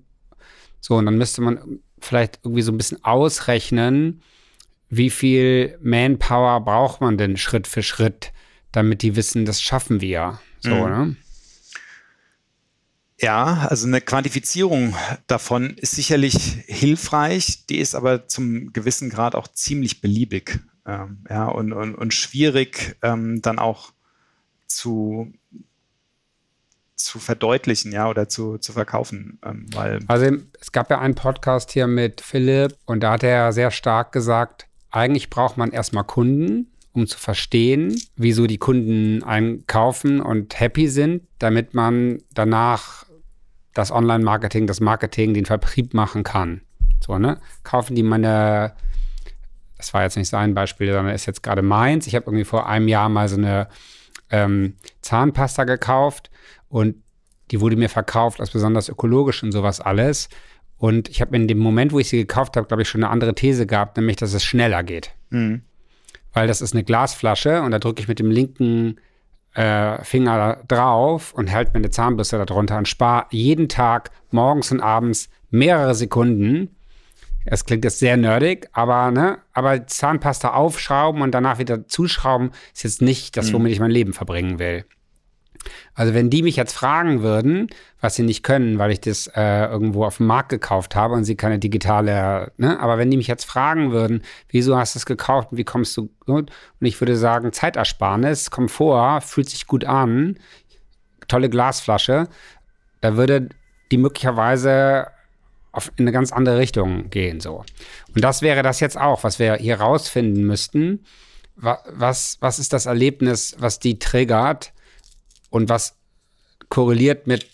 [0.79, 4.21] so, und dann müsste man vielleicht irgendwie so ein bisschen ausrechnen,
[4.89, 8.33] wie viel Manpower braucht man denn Schritt für Schritt,
[8.71, 10.39] damit die wissen, das schaffen wir.
[10.59, 10.89] So, mhm.
[10.89, 11.15] ne?
[13.19, 14.95] Ja, also eine Quantifizierung
[15.27, 16.35] davon ist sicherlich
[16.65, 22.13] hilfreich, die ist aber zum gewissen Grad auch ziemlich beliebig ähm, ja, und, und, und
[22.13, 23.93] schwierig ähm, dann auch
[24.65, 25.31] zu,
[27.03, 29.39] zu verdeutlichen, ja, oder zu, zu verkaufen.
[29.45, 33.53] Ähm, weil also es gab ja einen Podcast hier mit Philipp und da hat er
[33.53, 40.21] sehr stark gesagt, eigentlich braucht man erstmal Kunden, um zu verstehen, wieso die Kunden einkaufen
[40.21, 43.05] und happy sind, damit man danach
[43.73, 46.61] das Online-Marketing, das Marketing, den Vertrieb machen kann.
[46.99, 47.39] So, ne?
[47.63, 48.73] Kaufen die meine,
[49.77, 52.07] das war jetzt nicht sein Beispiel, sondern ist jetzt gerade meins.
[52.07, 53.69] Ich habe irgendwie vor einem Jahr mal so eine
[54.29, 56.29] ähm, Zahnpasta gekauft
[56.71, 56.95] und
[57.51, 60.29] die wurde mir verkauft als besonders ökologisch und sowas alles.
[60.77, 63.11] Und ich habe in dem Moment, wo ich sie gekauft habe, glaube ich, schon eine
[63.11, 65.11] andere These gehabt, nämlich, dass es schneller geht.
[65.29, 65.61] Mhm.
[66.33, 68.99] Weil das ist eine Glasflasche und da drücke ich mit dem linken
[69.53, 74.79] äh, Finger drauf und hält mir eine Zahnbürste darunter und spare jeden Tag morgens und
[74.79, 76.75] abends mehrere Sekunden.
[77.43, 82.83] Es klingt jetzt sehr nerdig, aber ne, aber Zahnpasta aufschrauben und danach wieder zuschrauben ist
[82.83, 83.55] jetzt nicht das, mhm.
[83.55, 84.85] womit ich mein Leben verbringen will.
[85.93, 87.67] Also wenn die mich jetzt fragen würden,
[87.99, 91.23] was sie nicht können, weil ich das äh, irgendwo auf dem Markt gekauft habe und
[91.23, 92.79] sie keine digitale, ne?
[92.79, 95.95] aber wenn die mich jetzt fragen würden, wieso hast du es gekauft und wie kommst
[95.97, 96.51] du gut?
[96.79, 100.37] Und ich würde sagen, Zeitersparnis, Komfort, fühlt sich gut an,
[101.27, 102.27] tolle Glasflasche,
[103.01, 103.49] da würde
[103.91, 105.07] die möglicherweise
[105.71, 107.63] auf, in eine ganz andere Richtung gehen so.
[108.13, 111.05] Und das wäre das jetzt auch, was wir hier rausfinden müssten.
[111.55, 114.73] Was, was ist das Erlebnis, was die triggert?
[115.51, 115.93] Und was
[116.69, 117.47] korreliert mit,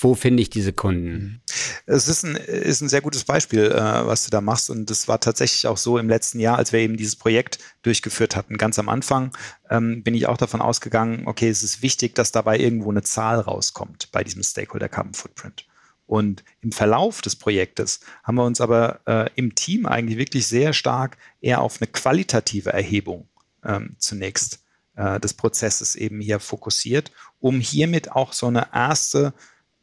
[0.00, 1.42] wo finde ich diese Kunden?
[1.86, 4.70] Es ist ein, ist ein sehr gutes Beispiel, äh, was du da machst.
[4.70, 8.36] Und das war tatsächlich auch so im letzten Jahr, als wir eben dieses Projekt durchgeführt
[8.36, 8.58] hatten.
[8.58, 9.32] Ganz am Anfang
[9.70, 13.40] ähm, bin ich auch davon ausgegangen, okay, es ist wichtig, dass dabei irgendwo eine Zahl
[13.40, 15.66] rauskommt bei diesem Stakeholder Carbon Footprint.
[16.06, 20.72] Und im Verlauf des Projektes haben wir uns aber äh, im Team eigentlich wirklich sehr
[20.72, 23.28] stark eher auf eine qualitative Erhebung
[23.64, 24.61] ähm, zunächst
[24.96, 29.32] äh, des Prozesses eben hier fokussiert, um hiermit auch so eine erste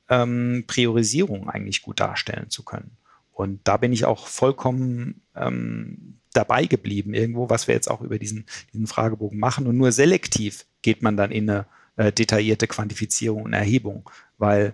[0.09, 2.97] ähm, Priorisierung eigentlich gut darstellen zu können.
[3.31, 8.19] Und da bin ich auch vollkommen ähm, dabei geblieben, irgendwo, was wir jetzt auch über
[8.19, 9.65] diesen, diesen Fragebogen machen.
[9.65, 14.73] Und nur selektiv geht man dann in eine äh, detaillierte Quantifizierung und Erhebung, weil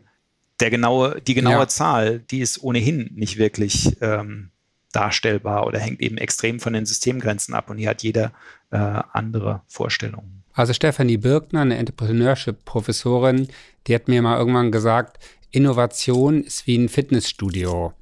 [0.60, 1.68] der genaue, die genaue ja.
[1.68, 4.52] Zahl, die ist ohnehin nicht wirklich ähm,
[4.92, 7.70] darstellbar oder hängt eben extrem von den Systemgrenzen ab.
[7.70, 8.32] Und hier hat jeder
[8.76, 10.44] äh, andere Vorstellungen.
[10.54, 13.48] Also Stefanie Birkner, eine Entrepreneurship-Professorin,
[13.88, 15.20] die hat mir mal irgendwann gesagt,
[15.52, 17.94] Innovation ist wie ein Fitnessstudio.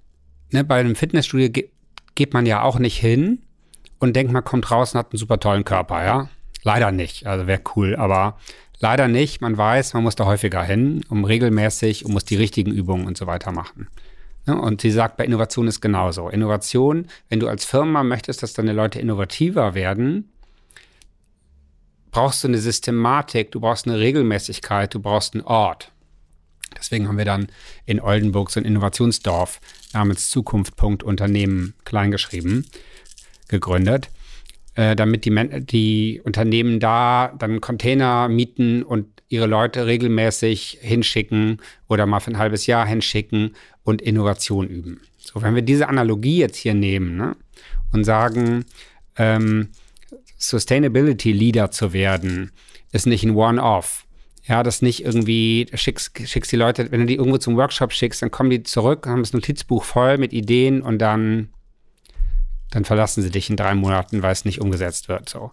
[0.51, 1.69] Ne, bei einem Fitnessstudio ge
[2.15, 3.39] geht man ja auch nicht hin
[3.97, 6.29] und denkt, man kommt raus und hat einen super tollen Körper, ja?
[6.62, 7.25] Leider nicht.
[7.25, 8.38] Also wäre cool, aber
[8.79, 9.41] leider nicht.
[9.41, 13.17] Man weiß, man muss da häufiger hin, um regelmäßig und muss die richtigen Übungen und
[13.17, 13.88] so weiter machen.
[14.45, 14.59] Ne?
[14.59, 16.29] Und sie sagt, bei Innovation ist genauso.
[16.29, 20.32] Innovation, wenn du als Firma möchtest, dass deine Leute innovativer werden,
[22.13, 25.91] brauchst du eine Systematik, du brauchst eine Regelmäßigkeit, du brauchst einen Ort.
[26.78, 27.47] Deswegen haben wir dann
[27.86, 29.60] in Oldenburg so ein Innovationsdorf
[29.93, 32.67] namens Zukunft.unternehmen kleingeschrieben
[33.47, 34.10] gegründet,
[34.76, 42.06] äh, damit die, die Unternehmen da dann Container mieten und ihre Leute regelmäßig hinschicken oder
[42.06, 45.02] mal für ein halbes Jahr hinschicken und Innovation üben.
[45.17, 47.36] So, wenn wir diese Analogie jetzt hier nehmen ne,
[47.91, 48.65] und sagen,
[49.17, 49.69] ähm,
[50.47, 52.51] Sustainability Leader zu werden,
[52.91, 54.06] ist nicht ein One-Off.
[54.45, 58.21] Ja, das nicht irgendwie, schickst, schickst die Leute, wenn du die irgendwo zum Workshop schickst,
[58.21, 61.49] dann kommen die zurück, haben das Notizbuch voll mit Ideen und dann,
[62.71, 65.29] dann verlassen sie dich in drei Monaten, weil es nicht umgesetzt wird.
[65.29, 65.51] So.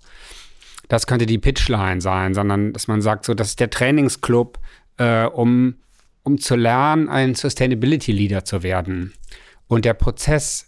[0.88, 4.59] Das könnte die Pitchline sein, sondern dass man sagt, so, das ist der Trainingsclub,
[4.96, 5.76] äh, um,
[6.24, 9.12] um zu lernen, ein Sustainability Leader zu werden.
[9.68, 10.66] Und der Prozess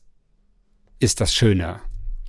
[1.00, 1.80] ist das Schöne.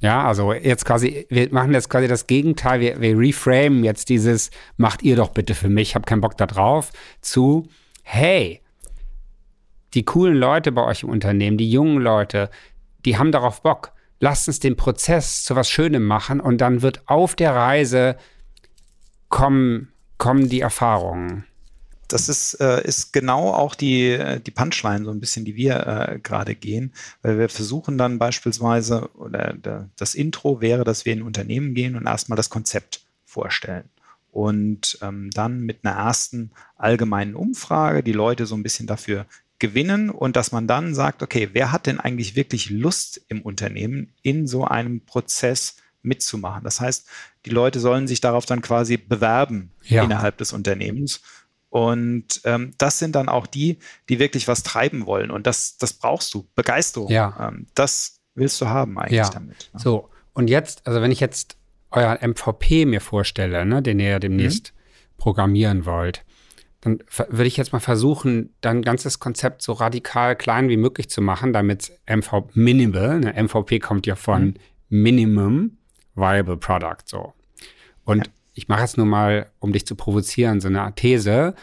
[0.03, 4.51] Ja, also jetzt quasi, wir machen jetzt quasi das Gegenteil, wir, wir reframen jetzt dieses,
[4.75, 7.69] macht ihr doch bitte für mich, ich habe keinen Bock da drauf, zu,
[8.03, 8.59] hey,
[9.93, 12.49] die coolen Leute bei euch im Unternehmen, die jungen Leute,
[13.05, 13.93] die haben darauf Bock.
[14.19, 18.17] Lasst uns den Prozess zu was Schönem machen und dann wird auf der Reise
[19.29, 21.45] kommen, kommen die Erfahrungen
[22.13, 26.19] das ist, äh, ist genau auch die, die Punchline, so ein bisschen, die wir äh,
[26.19, 31.19] gerade gehen, weil wir versuchen dann beispielsweise, oder der, das Intro wäre, dass wir in
[31.19, 33.85] ein Unternehmen gehen und erstmal das Konzept vorstellen.
[34.31, 39.25] Und ähm, dann mit einer ersten allgemeinen Umfrage die Leute so ein bisschen dafür
[39.57, 44.11] gewinnen und dass man dann sagt, okay, wer hat denn eigentlich wirklich Lust im Unternehmen
[44.21, 46.63] in so einem Prozess mitzumachen?
[46.63, 47.07] Das heißt,
[47.45, 50.03] die Leute sollen sich darauf dann quasi bewerben ja.
[50.03, 51.21] innerhalb des Unternehmens
[51.73, 55.31] Und ähm, das sind dann auch die, die wirklich was treiben wollen.
[55.31, 56.47] Und das, das brauchst du.
[56.53, 57.09] Begeisterung.
[57.09, 57.47] Ja.
[57.49, 59.29] Ähm, das willst du haben eigentlich ja.
[59.31, 59.71] damit.
[59.73, 59.79] Ne?
[59.79, 61.57] So, und jetzt, also wenn ich jetzt
[61.89, 65.17] euer MVP mir vorstelle, ne, den ihr ja demnächst mhm.
[65.17, 66.23] programmieren wollt,
[66.81, 71.23] dann würde ich jetzt mal versuchen, dein ganzes Konzept so radikal klein wie möglich zu
[71.23, 74.55] machen, damit MV Minimal, ne, MVP kommt ja von mhm.
[74.89, 75.77] Minimum
[76.13, 77.33] Viable Product, so.
[78.05, 78.33] Und ja.
[78.53, 81.55] Ich mache jetzt nur mal, um dich zu provozieren, so eine These.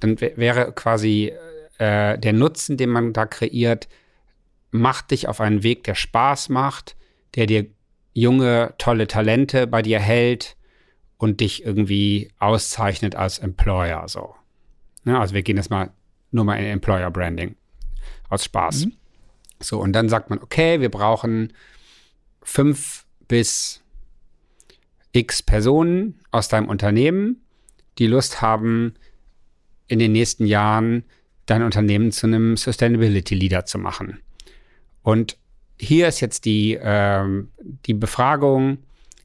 [0.00, 1.32] Dann wäre quasi
[1.78, 3.88] äh, der Nutzen, den man da kreiert,
[4.70, 6.96] macht dich auf einen Weg, der Spaß macht,
[7.34, 7.66] der dir
[8.12, 10.56] junge, tolle Talente bei dir hält
[11.16, 14.08] und dich irgendwie auszeichnet als Employer.
[14.08, 14.34] So.
[15.04, 15.90] Ja, also wir gehen jetzt mal
[16.30, 17.56] nur mal in Employer Branding
[18.28, 18.86] aus Spaß.
[18.86, 18.92] Mhm.
[19.60, 21.52] So, und dann sagt man, okay, wir brauchen
[22.42, 23.82] fünf bis
[25.12, 27.42] x Personen aus deinem Unternehmen,
[27.98, 28.94] die Lust haben,
[29.88, 31.04] in den nächsten Jahren
[31.46, 34.20] dein Unternehmen zu einem Sustainability Leader zu machen.
[35.02, 35.38] Und
[35.80, 37.48] hier ist jetzt die, ähm,
[37.86, 38.78] die Befragung,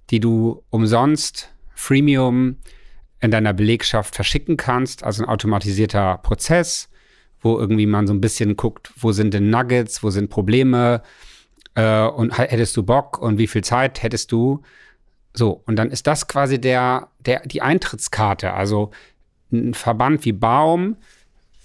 [0.09, 2.57] die du umsonst, Freemium
[3.19, 6.89] in deiner Belegschaft verschicken kannst, also ein automatisierter Prozess,
[7.41, 11.01] wo irgendwie man so ein bisschen guckt, wo sind denn Nuggets, wo sind Probleme
[11.75, 14.61] äh, und hättest du Bock und wie viel Zeit hättest du?
[15.33, 18.53] So, und dann ist das quasi der, der, die Eintrittskarte.
[18.53, 18.91] Also
[19.51, 20.97] ein Verband wie Baum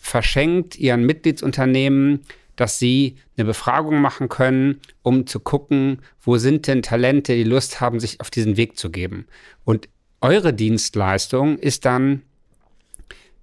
[0.00, 2.24] verschenkt ihren Mitgliedsunternehmen
[2.58, 7.80] dass sie eine Befragung machen können, um zu gucken, wo sind denn Talente, die Lust
[7.80, 9.26] haben, sich auf diesen Weg zu geben.
[9.64, 9.88] Und
[10.20, 12.22] eure Dienstleistung ist dann,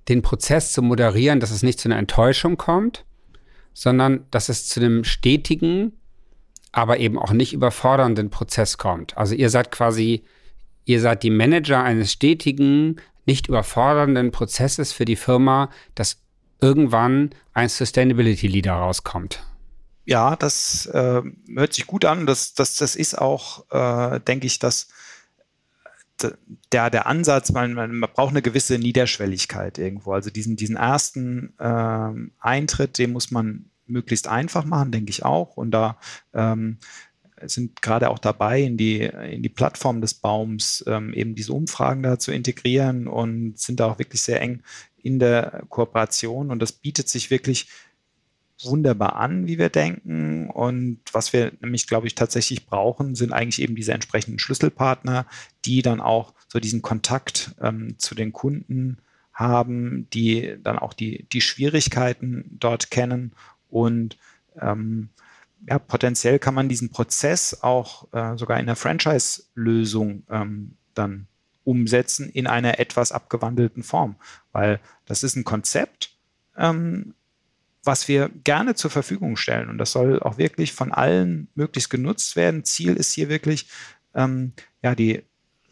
[0.10, 3.06] den Prozess zu moderieren, dass es nicht zu einer Enttäuschung kommt,
[3.74, 5.94] sondern dass es zu einem stetigen,
[6.76, 9.18] aber eben auch nicht überfordernden Prozess kommt.
[9.18, 10.26] Also ihr seid quasi,
[10.84, 16.18] ihr seid die Manager eines stetigen, nicht überfordernden Prozesses für die Firma, das
[16.60, 19.42] irgendwann ein Sustainability Leader rauskommt.
[20.04, 21.22] Ja, das äh,
[21.56, 22.26] hört sich gut an.
[22.26, 24.90] Das, das, das ist auch, äh, denke ich, dass
[26.74, 30.12] der, der Ansatz, man, man, braucht eine gewisse Niederschwelligkeit irgendwo.
[30.12, 32.10] Also diesen, diesen ersten äh,
[32.42, 35.58] Eintritt, den muss man möglichst einfach machen, denke ich auch.
[35.58, 35.98] Und da
[36.34, 36.78] ähm,
[37.42, 42.04] sind gerade auch dabei, in die, in die Plattform des Baums ähm, eben diese Umfragen
[42.04, 44.64] da zu integrieren und sind da auch wirklich sehr eng
[44.98, 47.68] in der Kooperation und das bietet sich wirklich
[48.64, 50.50] wunderbar an, wie wir denken.
[50.50, 55.26] Und was wir nämlich, glaube ich, tatsächlich brauchen, sind eigentlich eben diese entsprechenden Schlüsselpartner,
[55.66, 58.98] die dann auch so diesen Kontakt ähm, zu den Kunden
[59.34, 63.34] haben, die dann auch die, die Schwierigkeiten dort kennen.
[63.76, 64.18] Und
[64.62, 65.10] ähm,
[65.68, 71.28] ja, potenziell kann man diesen Prozess auch äh, sogar in der Franchise-Lösung ähm, dann
[71.66, 74.16] umsetzen in einer etwas abgewandelten Form.
[74.54, 76.16] Weil das ist ein Konzept,
[76.56, 77.16] ähm,
[77.84, 79.68] was wir gerne zur Verfügung stellen.
[79.70, 82.64] Und das soll auch wirklich von allen möglichst genutzt werden.
[82.64, 83.68] Ziel ist hier wirklich
[84.14, 85.22] ähm, ja, die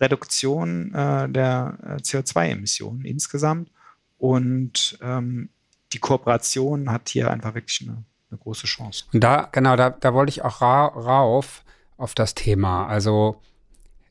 [0.02, 3.72] Reduktion äh, der äh, CO2-Emissionen insgesamt.
[4.18, 5.48] Und ähm,
[5.94, 9.06] die Kooperation hat hier einfach wirklich eine, eine große Chance.
[9.14, 11.64] Und da, genau, da, da wollte ich auch ra rauf
[11.98, 12.88] auf das Thema.
[12.88, 13.42] Also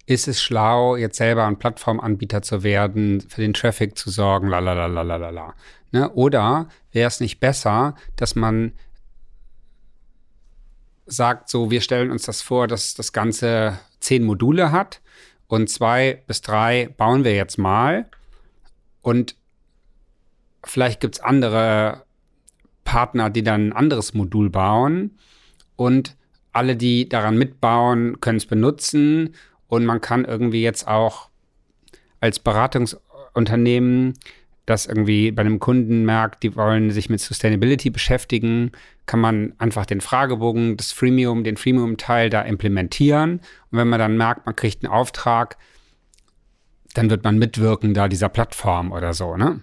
[0.07, 5.55] ist es schlau, jetzt selber ein Plattformanbieter zu werden, für den Traffic zu sorgen, lalalala.
[5.93, 6.11] Ne?
[6.11, 8.73] Oder wäre es nicht besser, dass man
[11.07, 15.01] sagt, so, wir stellen uns das vor, dass das Ganze zehn Module hat
[15.47, 18.09] und zwei bis drei bauen wir jetzt mal
[19.03, 19.37] und
[20.65, 22.05] vielleicht gibt es andere
[22.85, 25.19] Partner, die dann ein anderes Modul bauen
[25.77, 26.17] und
[26.53, 29.35] alle, die daran mitbauen, können es benutzen
[29.69, 31.29] und man kann irgendwie jetzt auch
[32.21, 34.15] als Beratungsunternehmen,
[34.67, 38.71] das irgendwie bei einem Kunden merkt, die wollen sich mit Sustainability beschäftigen,
[39.07, 43.41] kann man einfach den Fragebogen, das Freemium, den Freemium-Teil da implementieren.
[43.71, 45.57] Und wenn man dann merkt, man kriegt einen Auftrag,
[46.95, 49.63] dann wird man mitwirken da dieser Plattform oder so, ne?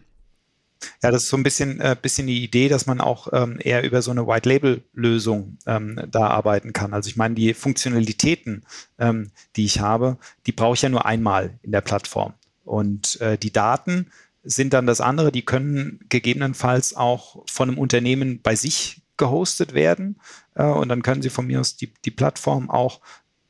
[1.03, 3.83] Ja, das ist so ein bisschen, äh, bisschen die Idee, dass man auch ähm, eher
[3.83, 6.93] über so eine White-Label-Lösung ähm, da arbeiten kann.
[6.93, 8.65] Also ich meine, die Funktionalitäten,
[8.97, 12.33] ähm, die ich habe, die brauche ich ja nur einmal in der Plattform.
[12.63, 14.07] Und äh, die Daten
[14.43, 20.19] sind dann das andere, die können gegebenenfalls auch von einem Unternehmen bei sich gehostet werden.
[20.55, 23.01] Äh, und dann können sie von mir aus die, die Plattform auch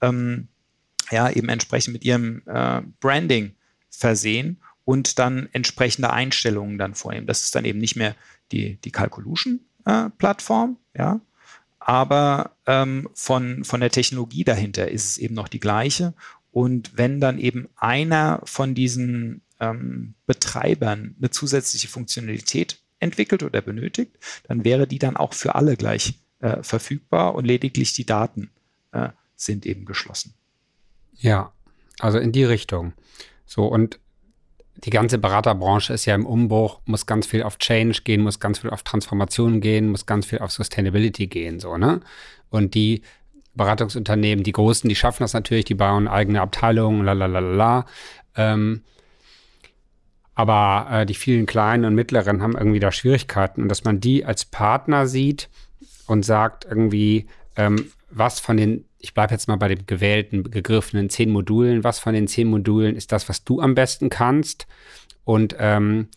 [0.01, 0.47] ähm,
[1.11, 3.53] ja, eben entsprechend mit ihrem äh, Branding
[3.89, 7.27] versehen und dann entsprechende Einstellungen dann vornehmen.
[7.27, 8.15] Das ist dann eben nicht mehr
[8.51, 11.21] die, die Calculution-Plattform, äh, ja,
[11.77, 16.15] aber ähm, von, von der Technologie dahinter ist es eben noch die gleiche.
[16.49, 24.17] Und wenn dann eben einer von diesen ähm, Betreibern eine zusätzliche Funktionalität entwickelt oder benötigt,
[24.47, 28.49] dann wäre die dann auch für alle gleich äh, verfügbar und lediglich die Daten
[28.91, 30.33] äh, sind eben geschlossen.
[31.13, 31.53] Ja,
[31.99, 32.93] also in die Richtung.
[33.45, 33.99] So, und
[34.85, 38.59] die ganze Beraterbranche ist ja im Umbruch, muss ganz viel auf Change gehen, muss ganz
[38.59, 42.01] viel auf Transformation gehen, muss ganz viel auf Sustainability gehen, so, ne?
[42.49, 43.01] Und die
[43.55, 47.85] Beratungsunternehmen, die Großen, die schaffen das natürlich, die bauen eigene Abteilungen, la la la la.
[48.35, 48.83] Ähm,
[50.33, 54.23] aber äh, die vielen kleinen und mittleren haben irgendwie da Schwierigkeiten und dass man die
[54.23, 55.49] als Partner sieht
[56.07, 61.09] und sagt irgendwie, ähm, was von den, ich bleibe jetzt mal bei dem gewählten, gegriffenen
[61.09, 64.67] zehn Modulen, was von den zehn Modulen ist das, was du am besten kannst?
[65.23, 66.09] Und ähm,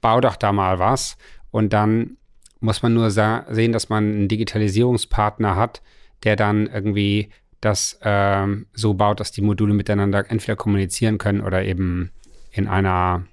[0.00, 1.16] bau doch da mal was.
[1.50, 2.18] Und dann
[2.60, 5.82] muss man nur sehen, dass man einen Digitalisierungspartner hat,
[6.24, 11.64] der dann irgendwie das ähm, so baut, dass die Module miteinander entweder kommunizieren können oder
[11.64, 12.10] eben
[12.52, 13.24] in einer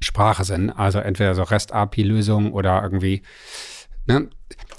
[0.00, 0.70] Sprache sind.
[0.70, 3.22] Also entweder so REST-API-Lösungen oder irgendwie
[4.06, 4.30] Ne?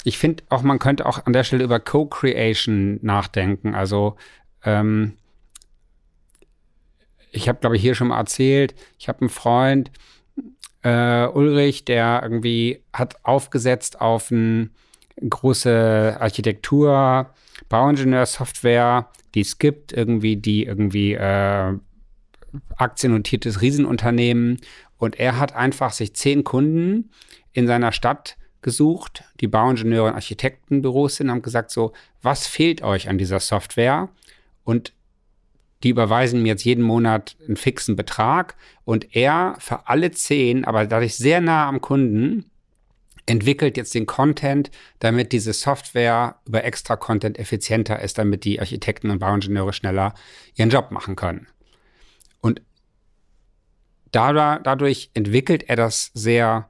[0.03, 3.75] Ich finde auch, man könnte auch an der Stelle über Co-Creation nachdenken.
[3.75, 4.15] Also
[4.63, 5.17] ähm,
[7.31, 9.91] ich habe, glaube ich, hier schon mal erzählt, ich habe einen Freund,
[10.83, 14.69] äh, Ulrich, der irgendwie hat aufgesetzt auf eine
[15.27, 17.33] große Architektur,
[17.69, 21.73] Bauingenieursoftware, die es gibt, irgendwie, die irgendwie äh,
[22.77, 24.59] aktiennotiertes Riesenunternehmen.
[24.97, 27.11] Und er hat einfach sich zehn Kunden
[27.51, 28.37] in seiner Stadt
[28.67, 34.09] gesucht, die Bauingenieure und Architektenbüros sind, haben gesagt so, was fehlt euch an dieser Software?
[34.65, 34.91] Und
[35.83, 40.85] die überweisen mir jetzt jeden Monat einen fixen Betrag und er für alle zehn, aber
[40.85, 42.51] dadurch sehr nah am Kunden,
[43.25, 49.11] entwickelt jetzt den Content, damit diese Software über extra Content effizienter ist, damit die Architekten
[49.11, 50.13] und Bauingenieure schneller
[50.55, 51.47] ihren Job machen können.
[52.41, 52.61] Und
[54.11, 56.69] dadurch entwickelt er das sehr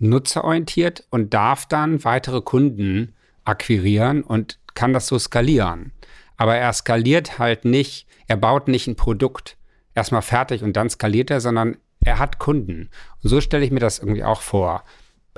[0.00, 5.92] nutzerorientiert und darf dann weitere Kunden akquirieren und kann das so skalieren.
[6.36, 9.56] Aber er skaliert halt nicht, er baut nicht ein Produkt
[9.94, 12.88] erstmal fertig und dann skaliert er, sondern er hat Kunden.
[13.22, 14.84] Und so stelle ich mir das irgendwie auch vor.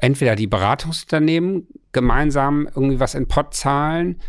[0.00, 4.20] Entweder die Beratungsunternehmen gemeinsam irgendwie was in Pot zahlen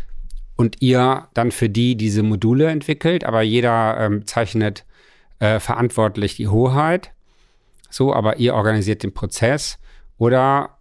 [0.56, 4.84] und ihr dann für die diese Module entwickelt, aber jeder ähm, zeichnet
[5.38, 7.12] äh, verantwortlich die Hoheit.
[7.90, 9.78] So, aber ihr organisiert den Prozess
[10.18, 10.78] oder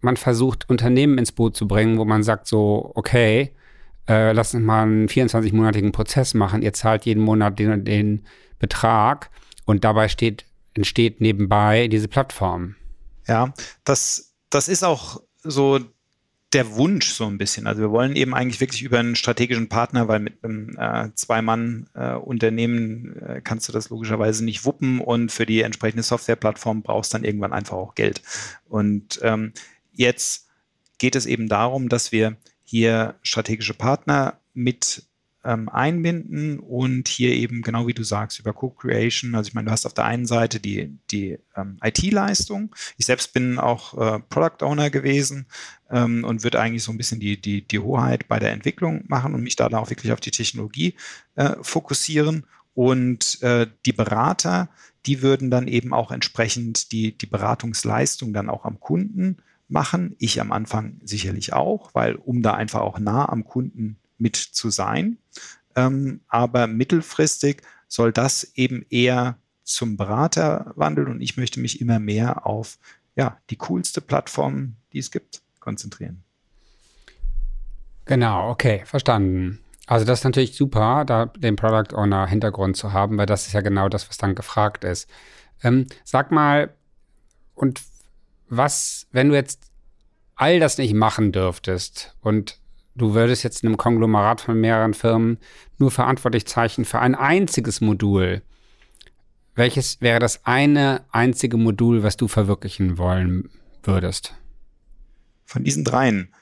[0.00, 3.52] man versucht, Unternehmen ins Boot zu bringen, wo man sagt so, okay,
[4.08, 6.62] äh, lass uns mal einen 24-monatigen Prozess machen.
[6.62, 8.26] Ihr zahlt jeden Monat den, den
[8.58, 9.30] Betrag
[9.64, 12.76] und dabei steht, entsteht nebenbei diese Plattform.
[13.26, 15.80] Ja, das, das ist auch so
[16.54, 17.66] der Wunsch so ein bisschen.
[17.66, 23.16] Also wir wollen eben eigentlich wirklich über einen strategischen Partner, weil mit einem äh, Zwei-Mann-Unternehmen
[23.16, 27.24] äh, äh, kannst du das logischerweise nicht wuppen und für die entsprechende Softwareplattform brauchst dann
[27.24, 28.22] irgendwann einfach auch Geld.
[28.68, 29.52] Und ähm,
[29.92, 30.48] jetzt
[30.98, 35.02] geht es eben darum, dass wir hier strategische Partner mit
[35.44, 39.34] ähm, einbinden und hier eben, genau wie du sagst, über Co-Creation.
[39.34, 42.74] Also ich meine, du hast auf der einen Seite die, die ähm, IT-Leistung.
[42.96, 45.46] Ich selbst bin auch äh, Product Owner gewesen
[45.90, 49.34] ähm, und würde eigentlich so ein bisschen die, die, die Hoheit bei der Entwicklung machen
[49.34, 50.94] und mich da auch wirklich auf die Technologie
[51.34, 52.46] äh, fokussieren.
[52.74, 54.68] Und äh, die Berater,
[55.06, 59.36] die würden dann eben auch entsprechend die, die Beratungsleistung dann auch am Kunden
[59.68, 60.16] machen.
[60.18, 64.70] Ich am Anfang sicherlich auch, weil um da einfach auch nah am Kunden mit zu
[64.70, 65.18] sein.
[65.76, 71.98] Ähm, aber mittelfristig soll das eben eher zum Berater wandeln und ich möchte mich immer
[71.98, 72.78] mehr auf
[73.16, 76.24] ja, die coolste Plattform, die es gibt, konzentrieren.
[78.06, 79.60] Genau, okay, verstanden.
[79.86, 83.52] Also das ist natürlich super, da den Product Owner Hintergrund zu haben, weil das ist
[83.52, 85.08] ja genau das, was dann gefragt ist.
[85.62, 86.74] Ähm, sag mal,
[87.54, 87.82] und
[88.48, 89.70] was, wenn du jetzt
[90.34, 92.58] all das nicht machen dürftest und
[92.94, 95.38] du würdest jetzt in einem Konglomerat von mehreren Firmen
[95.78, 98.42] nur verantwortlich zeichnen für ein einziges Modul.
[99.54, 103.50] Welches wäre das eine einzige Modul, was du verwirklichen wollen
[103.82, 104.34] würdest?
[105.44, 106.34] Von diesen dreien.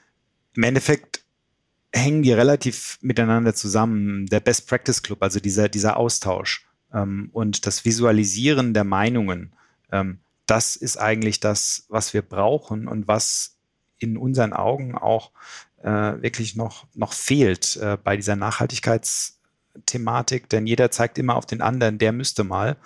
[0.55, 1.23] Im Endeffekt
[1.93, 4.25] hängen die relativ miteinander zusammen.
[4.27, 9.55] Der Best Practice Club, also dieser, dieser Austausch ähm, und das Visualisieren der Meinungen,
[9.91, 13.57] ähm, das ist eigentlich das, was wir brauchen und was
[13.97, 15.31] in unseren Augen auch
[15.89, 21.97] wirklich noch, noch fehlt äh, bei dieser Nachhaltigkeitsthematik, denn jeder zeigt immer auf den anderen,
[21.97, 22.77] der müsste mal.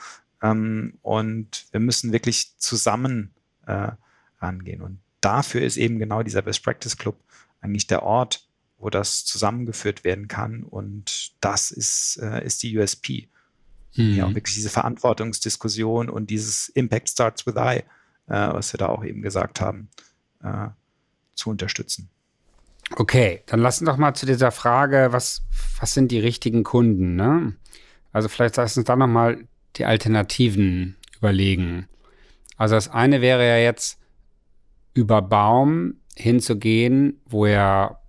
[0.41, 3.34] Ähm, und wir müssen wirklich zusammen
[3.66, 3.91] äh,
[4.39, 4.82] rangehen.
[4.82, 7.20] Und dafür ist eben genau dieser Best Practice Club
[7.62, 10.64] eigentlich der Ort, wo das zusammengeführt werden kann.
[10.64, 13.30] Und das ist, äh, ist die USP.
[13.95, 14.16] mhm.
[14.16, 17.84] ja auch wirklich diese Verantwortungsdiskussion und dieses Impact starts with I,
[18.28, 19.89] äh, was wir da auch eben gesagt haben,
[20.43, 20.70] äh,
[21.34, 22.10] zu unterstützen.
[22.96, 25.44] Okay, dann lass uns doch mal zu dieser Frage, was,
[25.80, 27.16] was sind die richtigen Kunden?
[27.16, 27.56] Ne?
[28.14, 31.88] Also vielleicht lass uns da nochmal die Alternativen überlegen.
[32.56, 34.00] Also das eine wäre ja jetzt
[34.94, 38.00] über Baum hinzugehen, wo ja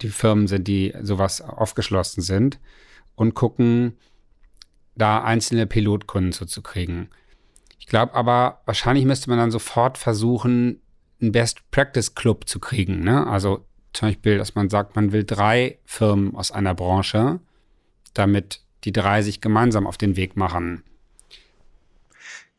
[0.00, 2.58] die Firmen sind, die sowas aufgeschlossen sind
[3.14, 3.98] und gucken,
[4.96, 7.10] da einzelne Pilotkunden zuzukriegen.
[7.78, 10.80] Ich glaube aber, wahrscheinlich müsste man dann sofort versuchen,
[11.20, 13.00] einen Best Practice Club zu kriegen.
[13.00, 13.26] Ne?
[13.26, 17.40] Also zum Beispiel, dass man sagt, man will drei Firmen aus einer Branche,
[18.14, 20.82] damit die drei sich gemeinsam auf den Weg machen.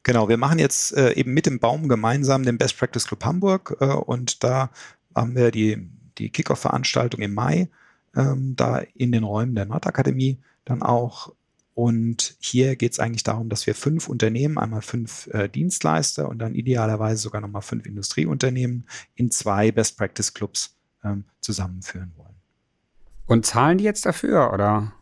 [0.04, 3.78] Genau, wir machen jetzt äh, eben mit dem Baum gemeinsam den Best Practice Club Hamburg
[3.80, 4.72] äh, und da
[5.16, 7.70] haben wir die, die Kickoff-Veranstaltung im Mai,
[8.16, 11.34] ähm, da in den Räumen der Nordakademie dann auch.
[11.74, 16.40] Und hier geht es eigentlich darum, dass wir fünf Unternehmen, einmal fünf äh, Dienstleister und
[16.40, 22.36] dann idealerweise sogar nochmal fünf Industrieunternehmen in zwei Best Practice Clubs ähm, zusammenführen wollen.
[23.26, 24.94] Und zahlen die jetzt dafür, oder?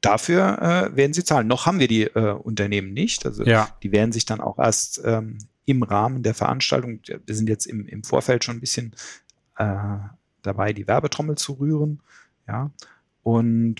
[0.00, 1.46] Dafür äh, werden sie zahlen.
[1.46, 3.26] Noch haben wir die äh, Unternehmen nicht.
[3.26, 3.68] Also ja.
[3.82, 5.36] die werden sich dann auch erst ähm,
[5.66, 8.94] im Rahmen der Veranstaltung, wir sind jetzt im, im Vorfeld schon ein bisschen
[9.58, 9.98] äh,
[10.40, 12.00] dabei, die Werbetrommel zu rühren.
[12.48, 12.70] Ja.
[13.22, 13.76] Und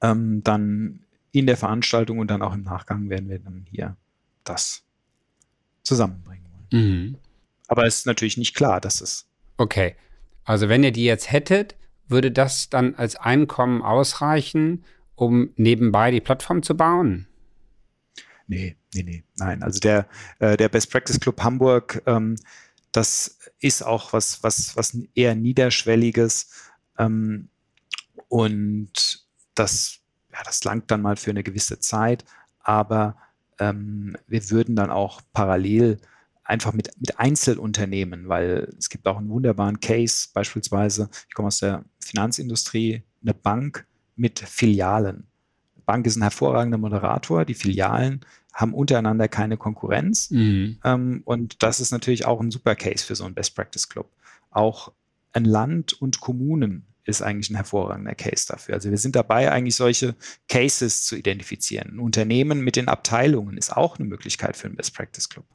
[0.00, 1.00] ähm, dann
[1.38, 3.96] in der Veranstaltung und dann auch im Nachgang werden wir dann hier
[4.44, 4.82] das
[5.82, 6.82] zusammenbringen wollen.
[6.82, 7.18] Mhm.
[7.68, 9.26] Aber es ist natürlich nicht klar, dass es.
[9.56, 9.94] Okay.
[10.44, 11.76] Also wenn ihr die jetzt hättet,
[12.08, 14.84] würde das dann als Einkommen ausreichen,
[15.14, 17.26] um nebenbei die Plattform zu bauen?
[18.46, 19.62] Nee, nee, nee, nein.
[19.62, 20.08] Also der,
[20.38, 22.36] äh, der Best Practice Club Hamburg, ähm,
[22.92, 26.50] das ist auch was, was, was eher niederschwelliges.
[26.98, 27.50] Ähm,
[28.28, 29.98] und das,
[30.32, 32.24] ja, das langt dann mal für eine gewisse Zeit.
[32.60, 33.16] Aber
[33.58, 35.98] ähm, wir würden dann auch parallel
[36.44, 41.58] einfach mit, mit Einzelunternehmen, weil es gibt auch einen wunderbaren Case, beispielsweise, ich komme aus
[41.58, 43.86] der Finanzindustrie, eine Bank,
[44.18, 45.28] mit Filialen.
[45.86, 47.44] Bank ist ein hervorragender Moderator.
[47.44, 48.20] Die Filialen
[48.52, 50.30] haben untereinander keine Konkurrenz.
[50.30, 50.78] Mhm.
[50.84, 54.10] Ähm, und das ist natürlich auch ein super Case für so einen Best Practice Club.
[54.50, 54.92] Auch
[55.32, 58.74] ein Land und Kommunen ist eigentlich ein hervorragender Case dafür.
[58.74, 60.14] Also wir sind dabei, eigentlich solche
[60.48, 61.94] Cases zu identifizieren.
[61.94, 65.46] Ein Unternehmen mit den Abteilungen ist auch eine Möglichkeit für einen Best Practice Club.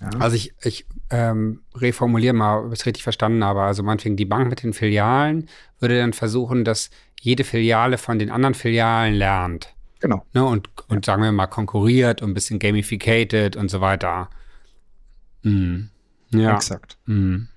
[0.00, 0.10] Ja.
[0.18, 3.62] Also ich, ich ähm, reformuliere mal, ob ich es richtig verstanden habe.
[3.62, 5.48] Also meinetwegen die Bank mit den Filialen
[5.80, 9.74] würde dann versuchen, dass jede Filiale von den anderen Filialen lernt.
[10.00, 10.26] Genau.
[10.34, 11.12] Ne, und, und ja.
[11.12, 14.28] sagen wir mal konkurriert und ein bisschen gamificated und so weiter.
[15.42, 15.88] Mhm.
[16.30, 16.54] Ja.
[16.54, 16.98] Exakt.
[17.06, 17.48] Mhm.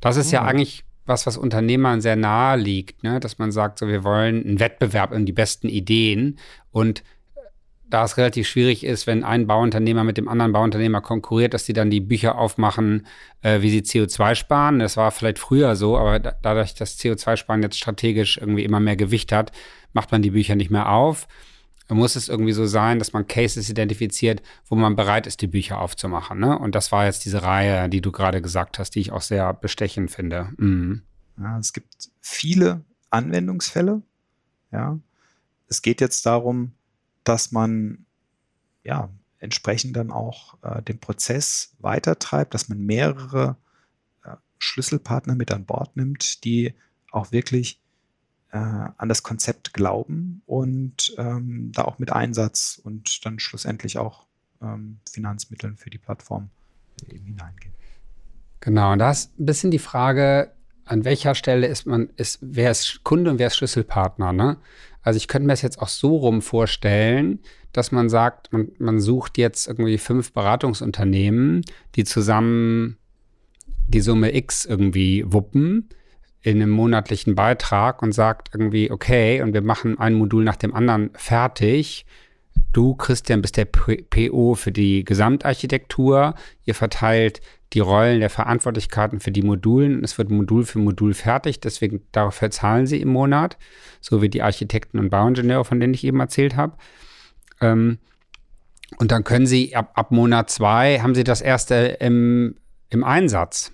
[0.00, 3.20] Das ist ja eigentlich was, was Unternehmern sehr nahe liegt, ne?
[3.20, 6.38] dass man sagt, so wir wollen einen Wettbewerb um die besten Ideen
[6.70, 7.02] und
[7.90, 11.72] da es relativ schwierig ist, wenn ein Bauunternehmer mit dem anderen Bauunternehmer konkurriert, dass die
[11.72, 13.06] dann die Bücher aufmachen,
[13.42, 14.78] äh, wie sie CO2 sparen.
[14.78, 18.96] Das war vielleicht früher so, aber da, dadurch, dass CO2-Sparen jetzt strategisch irgendwie immer mehr
[18.96, 19.50] Gewicht hat,
[19.92, 21.26] macht man die Bücher nicht mehr auf.
[21.90, 25.80] Muss es irgendwie so sein, dass man Cases identifiziert, wo man bereit ist, die Bücher
[25.80, 26.38] aufzumachen.
[26.38, 26.58] Ne?
[26.58, 29.52] Und das war jetzt diese Reihe, die du gerade gesagt hast, die ich auch sehr
[29.52, 30.50] bestechend finde.
[30.56, 31.02] Mhm.
[31.38, 34.02] Ja, es gibt viele Anwendungsfälle.
[34.72, 34.98] Ja.
[35.68, 36.72] Es geht jetzt darum,
[37.24, 38.06] dass man
[38.84, 43.56] ja entsprechend dann auch äh, den Prozess weitertreibt, dass man mehrere
[44.24, 46.74] äh, Schlüsselpartner mit an Bord nimmt, die
[47.10, 47.80] auch wirklich
[48.52, 54.26] äh, an das Konzept glauben und ähm, da auch mit Einsatz und dann schlussendlich auch
[54.62, 56.50] ähm, Finanzmitteln für die Plattform
[57.08, 57.74] eben hineingehen.
[58.60, 60.52] Genau, und da ist ein bisschen die Frage,
[60.84, 64.58] an welcher Stelle ist man, ist, wer ist Kunde und wer ist Schlüsselpartner, ne?
[65.02, 67.38] Also ich könnte mir das jetzt auch so rum vorstellen,
[67.72, 72.98] dass man sagt, man, man sucht jetzt irgendwie fünf Beratungsunternehmen, die zusammen
[73.88, 75.88] die Summe X irgendwie wuppen
[76.42, 80.74] in einem monatlichen Beitrag und sagt irgendwie, okay, und wir machen ein Modul nach dem
[80.74, 82.06] anderen fertig.
[82.72, 86.34] Du, Christian, bist der PO für die Gesamtarchitektur.
[86.64, 87.40] Ihr verteilt
[87.72, 90.02] die Rollen der Verantwortlichkeiten für die Modulen.
[90.02, 93.58] Es wird Modul für Modul fertig, deswegen dafür zahlen sie im Monat,
[94.00, 96.76] so wie die Architekten und Bauingenieure, von denen ich eben erzählt habe.
[97.60, 97.98] Ähm,
[98.98, 102.56] und dann können sie ab, ab Monat zwei haben sie das erste im,
[102.88, 103.72] im Einsatz.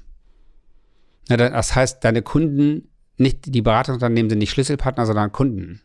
[1.29, 5.81] Das heißt, deine Kunden, nicht die Beratungsunternehmen sind nicht Schlüsselpartner, sondern Kunden.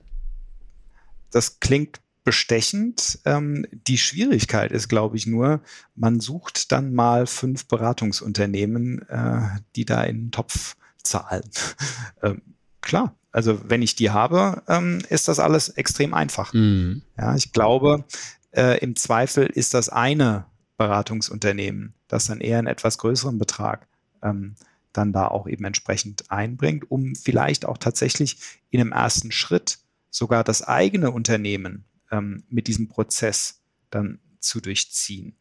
[1.32, 3.20] Das klingt bestechend.
[3.26, 5.62] Ähm, die Schwierigkeit ist, glaube ich, nur,
[5.96, 9.42] man sucht dann mal fünf Beratungsunternehmen, äh,
[9.76, 11.50] die da in den Topf zahlen.
[12.22, 12.42] ähm,
[12.82, 16.54] klar, Also wenn ich die habe, ähm, ist das alles extrem einfach.
[16.54, 17.02] Mhm.
[17.18, 18.04] Ja, ich glaube,
[18.52, 20.46] äh, im Zweifel ist das eine
[20.78, 23.88] Beratungsunternehmen, das dann eher einen etwas größeren Betrag
[24.22, 24.56] ähm,
[24.94, 28.38] dann da auch eben entsprechend einbringt, um vielleicht auch tatsächlich
[28.70, 29.80] in einem ersten Schritt
[30.10, 35.36] sogar das eigene Unternehmen ähm, mit diesem Prozess dann zu durchziehen.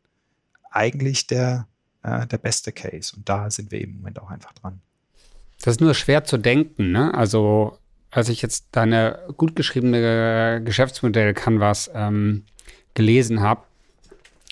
[0.71, 1.67] Eigentlich der,
[2.03, 3.15] äh, der beste Case.
[3.17, 4.81] Und da sind wir im Moment auch einfach dran.
[5.63, 7.13] Das ist nur schwer zu denken, ne?
[7.13, 7.79] Also,
[8.11, 12.45] als ich jetzt deine gut geschriebene Geschäftsmodell-Canvas ähm,
[12.95, 13.63] gelesen habe,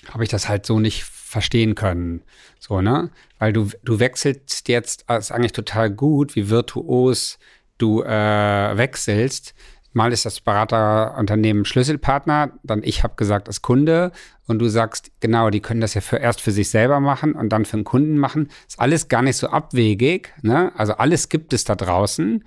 [0.07, 2.23] habe ich das halt so nicht verstehen können.
[2.59, 3.11] So, ne?
[3.37, 7.37] Weil du, du wechselst jetzt, das ist eigentlich total gut, wie virtuos
[7.77, 9.53] du äh, wechselst.
[9.93, 14.11] Mal ist das Beraterunternehmen Schlüsselpartner, dann ich habe gesagt als Kunde
[14.47, 17.49] und du sagst, genau, die können das ja für, erst für sich selber machen und
[17.49, 18.49] dann für den Kunden machen.
[18.67, 20.33] Ist alles gar nicht so abwegig.
[20.41, 20.71] Ne?
[20.75, 22.43] Also alles gibt es da draußen.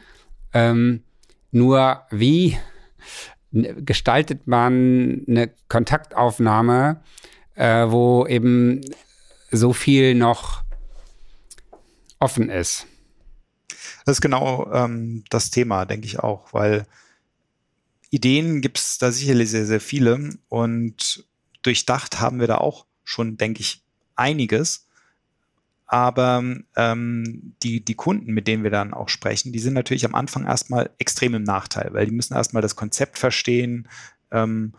[0.52, 1.02] Ähm,
[1.52, 2.56] nur wie
[3.52, 7.02] gestaltet man eine Kontaktaufnahme,
[7.54, 8.80] äh, wo eben
[9.50, 10.62] so viel noch
[12.18, 12.86] offen ist?
[14.04, 16.86] Das ist genau ähm, das Thema, denke ich auch, weil
[18.10, 21.26] Ideen gibt es da sicherlich sehr, sehr viele und
[21.62, 23.82] durchdacht haben wir da auch schon, denke ich,
[24.16, 24.86] einiges.
[25.86, 26.42] Aber
[26.76, 30.46] ähm, die, die Kunden, mit denen wir dann auch sprechen, die sind natürlich am Anfang
[30.46, 33.88] erstmal extrem im Nachteil, weil die müssen erstmal das Konzept verstehen
[34.30, 34.72] ähm,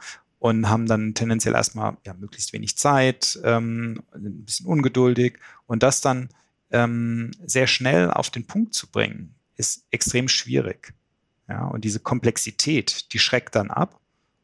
[0.43, 5.39] und haben dann tendenziell erstmal ja, möglichst wenig Zeit, ähm, ein bisschen ungeduldig.
[5.67, 6.27] Und das dann
[6.69, 10.93] ähm, sehr schnell auf den Punkt zu bringen, ist extrem schwierig.
[11.47, 14.01] Ja, und diese Komplexität, die schreckt dann ab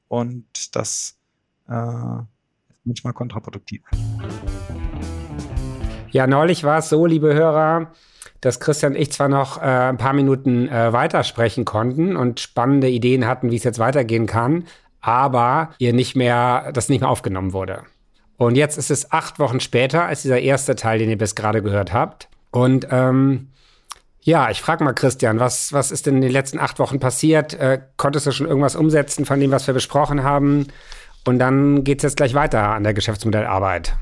[0.07, 1.17] und das
[1.67, 3.81] äh, ist manchmal kontraproduktiv.
[6.11, 7.91] Ja, neulich war es so, liebe Hörer,
[8.39, 12.87] dass Christian und ich zwar noch äh, ein paar Minuten äh, weitersprechen konnten und spannende
[12.87, 14.63] Ideen hatten, wie es jetzt weitergehen kann,
[15.01, 17.83] aber ihr nicht mehr, das nicht mehr aufgenommen wurde.
[18.37, 21.61] Und jetzt ist es acht Wochen später als dieser erste Teil, den ihr bis gerade
[21.61, 22.29] gehört habt.
[22.51, 23.49] Und ähm,
[24.21, 27.53] ja, ich frage mal Christian, was, was ist denn in den letzten acht Wochen passiert?
[27.53, 30.67] Äh, konntest du schon irgendwas umsetzen von dem, was wir besprochen haben?
[31.25, 33.95] Und dann geht es jetzt gleich weiter an der Geschäftsmodellarbeit.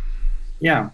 [0.59, 0.93] Ja,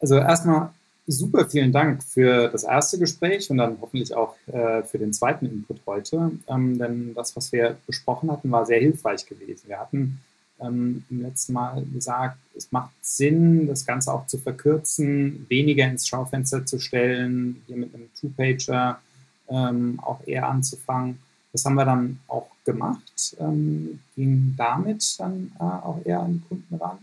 [0.00, 0.70] also erstmal
[1.08, 5.46] super vielen Dank für das erste Gespräch und dann hoffentlich auch äh, für den zweiten
[5.46, 6.32] Input heute.
[6.46, 9.68] Ähm, denn das, was wir besprochen hatten, war sehr hilfreich gewesen.
[9.68, 10.20] Wir hatten
[10.60, 16.06] ähm, im letzten Mal gesagt, es macht Sinn, das Ganze auch zu verkürzen, weniger ins
[16.06, 19.00] Schaufenster zu stellen, hier mit einem Two-Pager
[19.48, 21.18] ähm, auch eher anzufangen.
[21.52, 26.48] Das haben wir dann auch gemacht, ähm, ging damit dann äh, auch eher an die
[26.48, 26.98] Kunden ran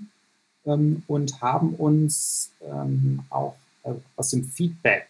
[0.68, 3.56] ähm, und haben uns ähm, auch
[4.16, 5.08] aus dem Feedback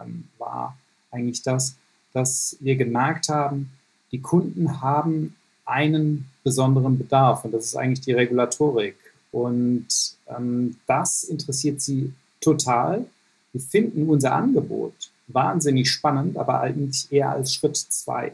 [0.00, 0.76] ähm, war
[1.10, 1.76] eigentlich das,
[2.12, 3.70] dass wir gemerkt haben,
[4.10, 8.96] die Kunden haben einen besonderen Bedarf und das ist eigentlich die Regulatorik.
[9.30, 9.86] Und
[10.28, 13.06] ähm, das interessiert sie total.
[13.52, 18.32] Wir finden unser Angebot wahnsinnig spannend, aber eigentlich eher als Schritt zwei.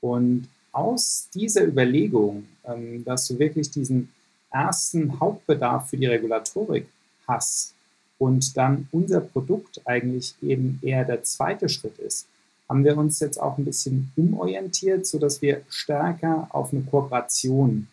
[0.00, 4.12] Und aus dieser Überlegung, ähm, dass du wirklich diesen
[4.50, 6.86] ersten Hauptbedarf für die Regulatorik
[7.26, 7.74] hast
[8.18, 12.26] und dann unser Produkt eigentlich eben eher der zweite Schritt ist,
[12.68, 17.88] haben wir uns jetzt auch ein bisschen umorientiert, sodass wir stärker auf eine Kooperation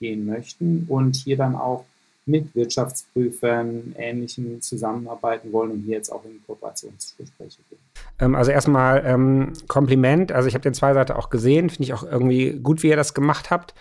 [0.00, 1.84] gehen möchten und hier dann auch
[2.26, 7.78] mit Wirtschaftsprüfern, Ähnlichen zusammenarbeiten wollen und hier jetzt auch in Kooperationsgespräche gehen.
[8.20, 10.30] Ähm, also erstmal ähm, Kompliment.
[10.30, 12.96] Also ich habe den zwei Seiten auch gesehen, finde ich auch irgendwie gut, wie ihr
[12.96, 13.74] das gemacht habt.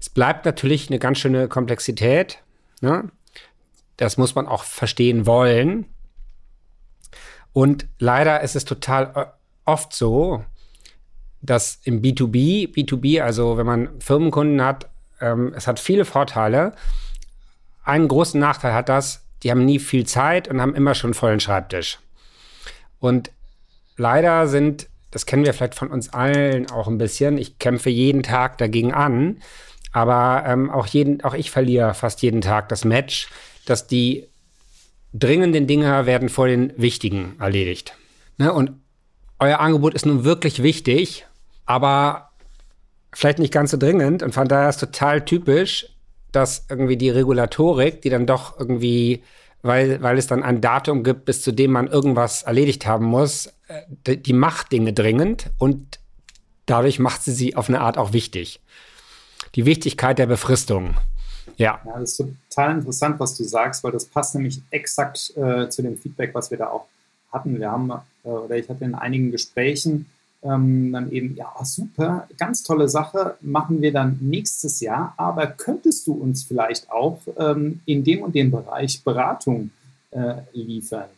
[0.00, 2.42] Es bleibt natürlich eine ganz schöne Komplexität.
[2.82, 3.10] Ne?
[3.98, 5.86] Das muss man auch verstehen wollen.
[7.52, 9.26] Und leider ist es total äh,
[9.64, 10.44] oft so,
[11.40, 14.88] dass im B2B, B2B, also wenn man Firmenkunden hat,
[15.20, 16.72] ähm, es hat viele Vorteile.
[17.84, 21.40] Einen großen Nachteil hat das, die haben nie viel Zeit und haben immer schon vollen
[21.40, 21.98] Schreibtisch.
[23.00, 23.30] Und
[23.96, 28.22] leider sind, das kennen wir vielleicht von uns allen auch ein bisschen, ich kämpfe jeden
[28.22, 29.38] Tag dagegen an,
[29.92, 33.28] aber ähm, auch, jeden, auch ich verliere fast jeden Tag das Match,
[33.68, 34.26] dass die
[35.12, 37.94] dringenden Dinge werden vor den wichtigen erledigt.
[38.36, 38.52] Ne?
[38.52, 38.72] Und
[39.38, 41.26] euer Angebot ist nun wirklich wichtig,
[41.66, 42.30] aber
[43.12, 44.22] vielleicht nicht ganz so dringend.
[44.22, 45.86] Und von daher ist total typisch,
[46.32, 49.22] dass irgendwie die Regulatorik, die dann doch irgendwie,
[49.62, 53.52] weil, weil es dann ein Datum gibt, bis zu dem man irgendwas erledigt haben muss,
[53.68, 56.00] äh, die macht Dinge dringend und
[56.66, 58.60] dadurch macht sie sie auf eine Art auch wichtig.
[59.54, 60.96] Die Wichtigkeit der Befristung.
[61.58, 61.80] Ja.
[61.84, 65.82] ja, das ist total interessant, was du sagst, weil das passt nämlich exakt äh, zu
[65.82, 66.86] dem Feedback, was wir da auch
[67.32, 67.58] hatten.
[67.58, 67.90] Wir haben,
[68.24, 70.06] äh, oder ich hatte in einigen Gesprächen
[70.42, 76.06] ähm, dann eben, ja, super, ganz tolle Sache, machen wir dann nächstes Jahr, aber könntest
[76.06, 79.70] du uns vielleicht auch ähm, in dem und dem Bereich Beratung
[80.12, 81.08] äh, liefern?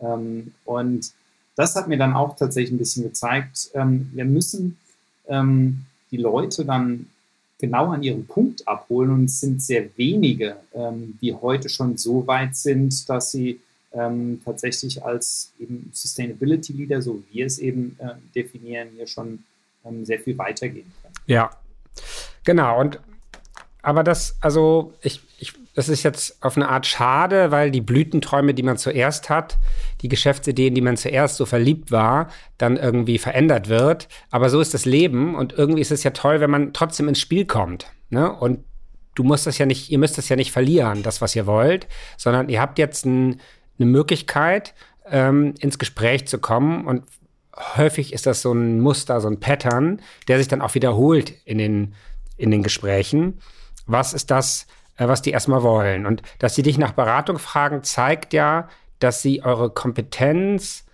[0.00, 1.12] Ähm, und
[1.56, 4.78] das hat mir dann auch tatsächlich ein bisschen gezeigt, ähm, wir müssen
[5.26, 7.06] ähm, die Leute dann
[7.58, 12.26] genau an ihrem Punkt abholen und es sind sehr wenige, ähm, die heute schon so
[12.26, 13.60] weit sind, dass sie
[13.92, 19.44] ähm, tatsächlich als eben Sustainability Leader, so wie wir es eben äh, definieren, hier schon
[19.84, 21.14] ähm, sehr viel weitergehen können.
[21.26, 21.50] Ja,
[22.44, 22.80] genau.
[22.80, 23.00] Und
[23.82, 28.54] aber das, also ich, ich, das ist jetzt auf eine Art schade, weil die Blütenträume,
[28.54, 29.58] die man zuerst hat,
[30.02, 32.28] die Geschäftsideen, die man zuerst so verliebt war,
[32.58, 34.08] dann irgendwie verändert wird.
[34.30, 37.20] Aber so ist das Leben und irgendwie ist es ja toll, wenn man trotzdem ins
[37.20, 37.86] Spiel kommt.
[38.10, 38.32] Ne?
[38.32, 38.64] Und
[39.14, 41.86] du musst das ja nicht, ihr müsst das ja nicht verlieren, das, was ihr wollt,
[42.16, 43.40] sondern ihr habt jetzt ein,
[43.78, 44.74] eine Möglichkeit,
[45.08, 47.04] ähm, ins Gespräch zu kommen und
[47.76, 51.58] häufig ist das so ein Muster, so ein Pattern, der sich dann auch wiederholt in
[51.58, 51.94] den,
[52.36, 53.40] in den Gesprächen.
[53.86, 54.66] Was ist das,
[55.06, 56.06] was die erstmal wollen?
[56.06, 58.68] Und dass sie dich nach Beratung fragen, zeigt ja,
[58.98, 60.84] dass sie eure Kompetenz,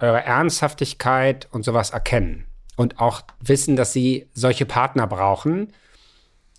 [0.00, 2.46] eure Ernsthaftigkeit und sowas erkennen
[2.76, 5.72] und auch wissen, dass sie solche Partner brauchen.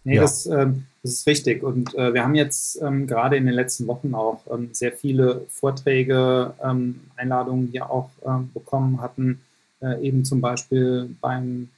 [0.04, 0.22] Nee, ja.
[0.22, 1.64] das, ähm, das ist richtig.
[1.64, 5.46] Und äh, wir haben jetzt ähm, gerade in den letzten Wochen auch ähm, sehr viele
[5.50, 9.42] Vorträge, ähm, Einladungen hier auch ähm, bekommen hatten,
[9.82, 11.70] äh, eben zum Beispiel beim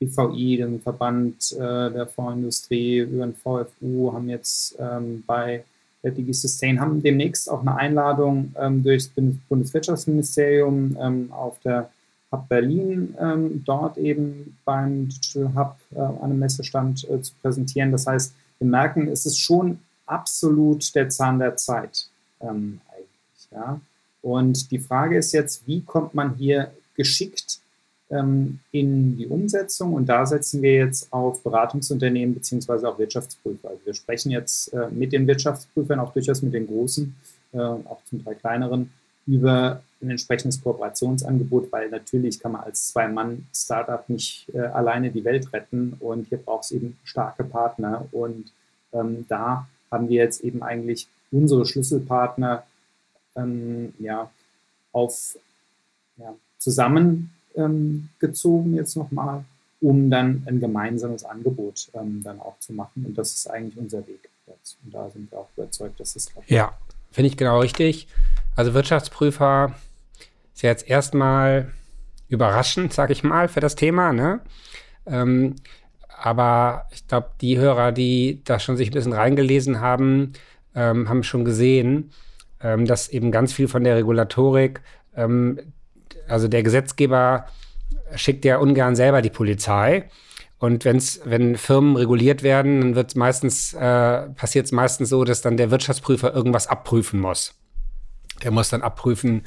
[0.00, 5.64] BVI, dem Verband äh, der Fondsindustrie, über den VFU, haben jetzt ähm, bei
[6.02, 11.90] Digi Sustain, haben demnächst auch eine Einladung ähm, durch das Bundeswirtschaftsministerium auf der
[12.32, 17.90] Hub Berlin ähm, dort eben beim Digital Hub äh, an einem Messestand äh, zu präsentieren.
[17.90, 22.08] Das heißt, wir merken, es ist schon absolut der Zahn der Zeit
[22.40, 23.50] ähm, eigentlich.
[23.50, 23.80] Ja?
[24.22, 27.59] Und die Frage ist jetzt, wie kommt man hier geschickt
[28.10, 29.94] ähm, in die Umsetzung?
[29.94, 33.68] Und da setzen wir jetzt auf Beratungsunternehmen beziehungsweise auch Wirtschaftsprüfer.
[33.68, 37.14] Also wir sprechen jetzt äh, mit den Wirtschaftsprüfern, auch durchaus mit den großen,
[37.52, 38.90] äh, auch zum Teil kleineren,
[39.26, 45.52] über ein entsprechendes Kooperationsangebot, weil natürlich kann man als Zwei-Mann-Startup nicht äh, alleine die Welt
[45.52, 48.50] retten und hier braucht es eben starke Partner und
[48.92, 52.64] ähm, da haben wir jetzt eben eigentlich unsere Schlüsselpartner
[53.36, 54.30] ähm, ja,
[54.92, 55.36] auf
[56.16, 59.44] ja, zusammengezogen ähm, jetzt nochmal,
[59.80, 64.06] um dann ein gemeinsames Angebot ähm, dann auch zu machen und das ist eigentlich unser
[64.06, 66.50] Weg jetzt und da sind wir auch überzeugt, dass es klappt.
[66.50, 66.72] Ja,
[67.10, 68.08] finde ich genau richtig.
[68.56, 69.74] Also Wirtschaftsprüfer
[70.54, 71.72] ist jetzt erstmal
[72.28, 74.12] überraschend, sag ich mal, für das Thema.
[74.12, 74.40] Ne?
[75.06, 75.56] Ähm,
[76.22, 80.34] aber ich glaube, die Hörer, die da schon sich ein bisschen reingelesen haben,
[80.74, 82.12] ähm, haben schon gesehen,
[82.62, 84.82] ähm, dass eben ganz viel von der Regulatorik,
[85.16, 85.58] ähm,
[86.30, 87.46] also der Gesetzgeber
[88.14, 90.08] schickt ja ungern selber die Polizei.
[90.58, 95.40] Und wenn's, wenn Firmen reguliert werden, dann wird meistens, äh, passiert es meistens so, dass
[95.40, 97.54] dann der Wirtschaftsprüfer irgendwas abprüfen muss.
[98.42, 99.42] Der muss dann abprüfen,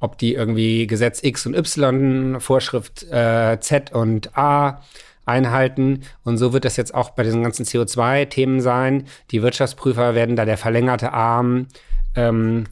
[0.00, 4.82] ob die irgendwie Gesetz X und Y, Vorschrift äh, Z und A
[5.26, 6.02] einhalten.
[6.24, 9.04] Und so wird das jetzt auch bei diesen ganzen CO2-Themen sein.
[9.30, 11.68] Die Wirtschaftsprüfer werden da der verlängerte Arm
[12.16, 12.64] ähm,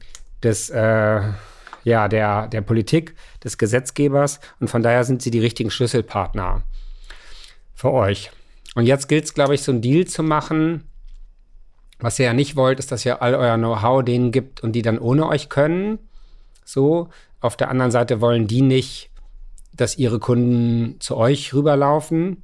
[0.43, 1.21] des, äh,
[1.87, 3.15] ja, der, der Politik,
[3.45, 4.41] des Gesetzgebers.
[4.59, 6.63] Und von daher sind sie die richtigen Schlüsselpartner
[7.75, 8.33] für euch.
[8.75, 10.83] Und jetzt gilt es, glaube ich, so einen Deal zu machen,
[12.01, 14.83] was ihr ja nicht wollt, ist, dass ihr all euer Know-how denen gibt und die
[14.83, 16.01] dann ohne euch können.
[16.65, 17.09] So.
[17.41, 19.11] Auf der anderen Seite wollen die nicht,
[19.73, 22.43] dass ihre Kunden zu euch rüberlaufen.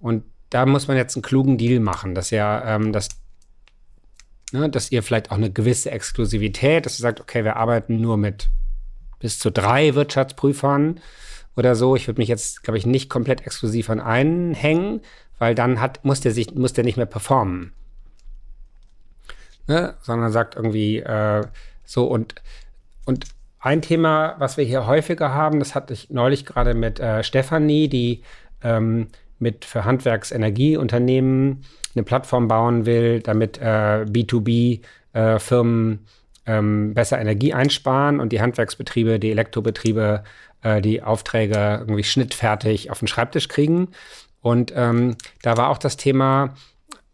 [0.00, 3.08] Und da muss man jetzt einen klugen Deal machen, dass ihr, ähm, dass,
[4.52, 8.16] ne, dass ihr vielleicht auch eine gewisse Exklusivität, dass ihr sagt, okay, wir arbeiten nur
[8.16, 8.48] mit
[9.22, 11.00] bis zu drei Wirtschaftsprüfern
[11.56, 11.96] oder so.
[11.96, 15.00] Ich würde mich jetzt, glaube ich, nicht komplett exklusiv an einen hängen,
[15.38, 17.72] weil dann hat, muss der sich, muss der nicht mehr performen
[19.66, 19.94] ne?
[20.02, 21.44] sondern sagt irgendwie äh,
[21.84, 22.34] so und,
[23.04, 23.26] und
[23.58, 27.88] ein Thema, was wir hier häufiger haben, das hatte ich neulich gerade mit äh, Stefanie,
[27.88, 28.22] die
[28.62, 29.08] ähm,
[29.38, 31.64] mit für Handwerksenergieunternehmen
[31.94, 35.98] eine Plattform bauen will, damit äh, B2B-Firmen äh,
[36.46, 40.24] ähm, besser Energie einsparen und die Handwerksbetriebe, die Elektrobetriebe
[40.62, 43.88] äh, die Aufträge irgendwie schnittfertig auf den Schreibtisch kriegen.
[44.40, 46.54] Und ähm, da war auch das Thema,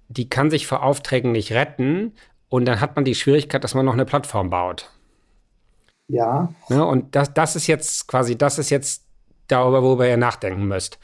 [0.08, 2.12] die kann sich vor Aufträgen nicht retten,
[2.48, 4.90] und dann hat man die Schwierigkeit, dass man noch eine Plattform baut.
[6.08, 6.52] Ja.
[6.68, 6.84] Ne?
[6.84, 9.04] Und das, das ist jetzt quasi, das ist jetzt
[9.48, 10.98] darüber, worüber ihr nachdenken müsst.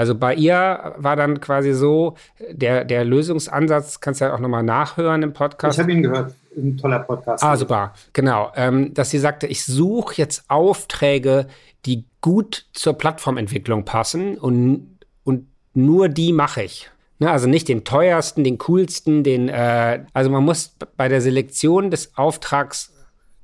[0.00, 2.14] Also bei ihr war dann quasi so,
[2.50, 5.76] der, der Lösungsansatz, kannst du ja auch nochmal nachhören im Podcast.
[5.76, 7.44] Ich habe ihn gehört, ein toller Podcast.
[7.44, 8.50] Ah, super, genau.
[8.56, 11.48] Ähm, dass sie sagte, ich suche jetzt Aufträge,
[11.84, 16.90] die gut zur Plattformentwicklung passen und, und nur die mache ich.
[17.18, 21.90] Ne, also nicht den teuersten, den coolsten, den, äh, also man muss bei der Selektion
[21.90, 22.94] des Auftrags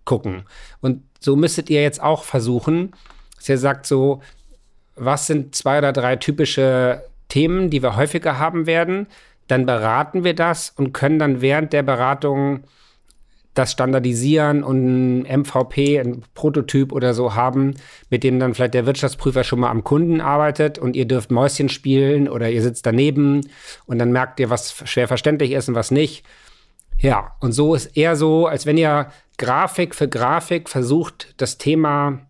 [0.06, 0.44] gucken.
[0.80, 2.92] Und so müsstet ihr jetzt auch versuchen,
[3.36, 4.22] dass ihr sagt so,
[4.96, 9.06] was sind zwei oder drei typische Themen, die wir häufiger haben werden?
[9.48, 12.64] Dann beraten wir das und können dann während der Beratung
[13.56, 17.74] das standardisieren und ein MVP, ein Prototyp oder so haben,
[18.10, 21.68] mit dem dann vielleicht der Wirtschaftsprüfer schon mal am Kunden arbeitet und ihr dürft Mäuschen
[21.68, 23.40] spielen oder ihr sitzt daneben
[23.86, 26.24] und dann merkt ihr, was schwer verständlich ist und was nicht.
[26.98, 32.20] Ja, und so ist eher so, als wenn ihr Grafik für Grafik versucht, das Thema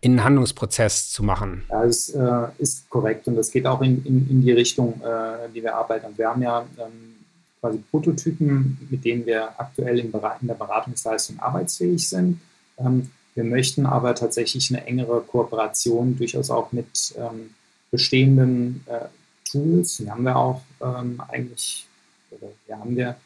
[0.00, 1.64] in einen Handlungsprozess zu machen.
[1.70, 5.48] Ja, das äh, ist korrekt und das geht auch in, in, in die Richtung, äh,
[5.54, 6.06] die wir arbeiten.
[6.16, 7.16] Wir haben ja ähm,
[7.60, 12.40] quasi Prototypen, mit denen wir aktuell in, der Beratungsleistung arbeitsfähig sind.
[12.78, 17.50] Ähm, wir möchten aber tatsächlich eine engere Kooperation durchaus auch mit ähm,
[17.90, 19.06] bestehenden äh,
[19.50, 19.98] Tools.
[19.98, 21.86] Hier haben wir auch ähm, eigentlich,
[22.30, 23.16] oder hier haben wir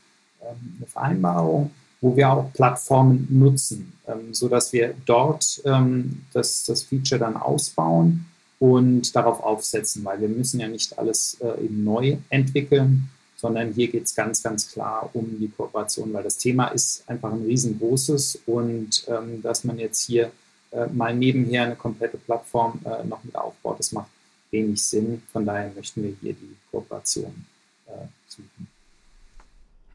[0.42, 1.70] ähm, eine Vereinbarung,
[2.01, 8.26] wo wir auch Plattformen nutzen, ähm, sodass wir dort ähm, das, das Feature dann ausbauen
[8.59, 13.88] und darauf aufsetzen, weil wir müssen ja nicht alles äh, eben neu entwickeln, sondern hier
[13.88, 18.40] geht es ganz, ganz klar um die Kooperation, weil das Thema ist einfach ein riesengroßes
[18.46, 20.30] und ähm, dass man jetzt hier
[20.72, 24.11] äh, mal nebenher eine komplette Plattform äh, noch mit aufbaut, das macht
[24.51, 25.22] wenig Sinn.
[25.32, 27.46] Von daher möchten wir hier die Kooperation
[27.86, 28.68] äh, suchen.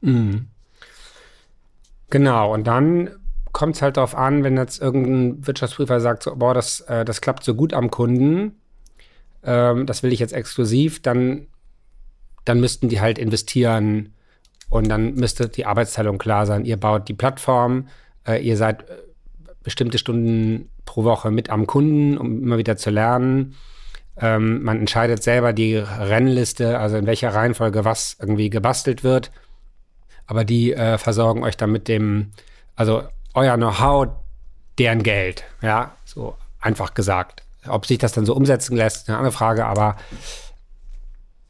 [0.01, 0.47] Mhm.
[2.09, 3.09] Genau, und dann
[3.51, 7.21] kommt es halt darauf an, wenn jetzt irgendein Wirtschaftsprüfer sagt, so, boah, das, äh, das
[7.21, 8.59] klappt so gut am Kunden,
[9.43, 11.47] ähm, das will ich jetzt exklusiv, dann
[12.45, 14.13] dann müssten die halt investieren
[14.69, 16.63] und dann müsste die Arbeitsteilung klar sein.
[16.63, 17.87] Ihr baut die Plattform,
[18.25, 18.93] äh, ihr seid äh,
[19.63, 23.55] bestimmte Stunden pro Woche mit am Kunden, um immer wieder zu lernen.
[24.17, 29.31] Ähm, man entscheidet selber die Rennliste, also in welcher Reihenfolge was irgendwie gebastelt wird.
[30.27, 32.31] Aber die äh, versorgen euch dann mit dem,
[32.75, 33.03] also
[33.33, 34.07] euer Know-how,
[34.77, 35.43] deren Geld.
[35.61, 37.43] Ja, so einfach gesagt.
[37.67, 39.95] Ob sich das dann so umsetzen lässt, eine andere Frage, aber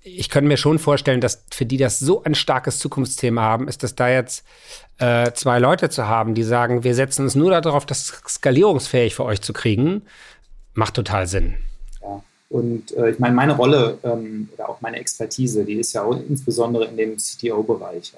[0.01, 3.81] ich könnte mir schon vorstellen, dass für die das so ein starkes Zukunftsthema haben, ist,
[3.81, 4.45] dass da jetzt
[4.99, 9.25] äh, zwei Leute zu haben, die sagen, wir setzen uns nur darauf, das skalierungsfähig für
[9.25, 10.03] euch zu kriegen,
[10.75, 11.55] macht total Sinn.
[12.01, 12.23] Ja.
[12.49, 16.15] Und äh, ich meine, meine Rolle ähm, oder auch meine Expertise, die ist ja auch
[16.29, 18.13] insbesondere in dem CTO-Bereich,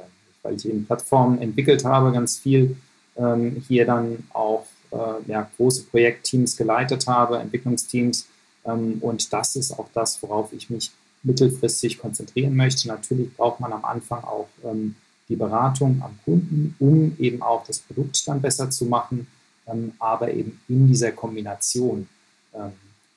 [0.86, 2.76] Plattformen entwickelt habe, ganz viel
[3.18, 8.28] ähm, hier dann auch äh, ja, große Projektteams geleitet habe, Entwicklungsteams.
[8.66, 10.92] Ähm, und das ist auch das, worauf ich mich
[11.24, 12.88] mittelfristig konzentrieren möchte.
[12.88, 14.96] Natürlich braucht man am Anfang auch ähm,
[15.30, 19.28] die Beratung am Kunden, um eben auch das Produkt dann besser zu machen,
[19.68, 22.08] ähm, aber eben in dieser Kombination
[22.54, 22.72] ähm,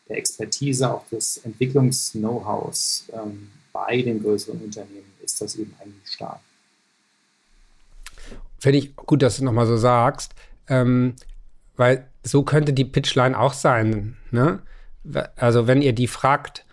[0.09, 6.41] der Expertise, auch des Entwicklungs-Know-hows ähm, bei den größeren Unternehmen ist das eben eigentlich stark.
[8.61, 10.35] Finde ich gut, dass du nochmal so sagst,
[10.69, 11.15] ähm,
[11.77, 14.17] weil so könnte die Pitchline auch sein.
[14.31, 14.61] Ne?
[15.37, 16.67] Also wenn ihr die fragt,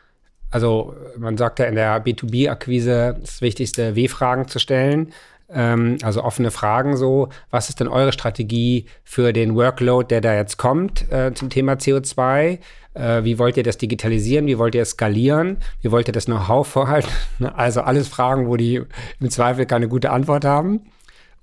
[0.51, 5.13] also man sagt ja in der B2B-Akquise das Wichtigste, W-Fragen zu stellen.
[5.49, 7.29] Ähm, also offene Fragen so.
[7.49, 11.73] Was ist denn eure Strategie für den Workload, der da jetzt kommt äh, zum Thema
[11.73, 12.59] CO2?
[12.93, 14.47] Äh, wie wollt ihr das digitalisieren?
[14.47, 15.57] Wie wollt ihr es skalieren?
[15.81, 17.11] Wie wollt ihr das Know-how vorhalten?
[17.55, 18.81] Also alles Fragen, wo die
[19.19, 20.81] im Zweifel keine gute Antwort haben.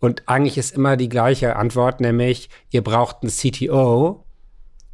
[0.01, 4.25] Und eigentlich ist immer die gleiche Antwort, nämlich ihr braucht einen CTO,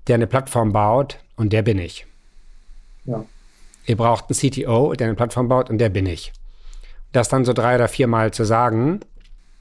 [0.06, 2.06] der eine Plattform baut und der bin ich.
[3.04, 3.24] Ja
[3.90, 6.32] ihr braucht einen CTO, der eine Plattform baut und der bin ich.
[7.12, 9.00] Das dann so drei oder viermal zu sagen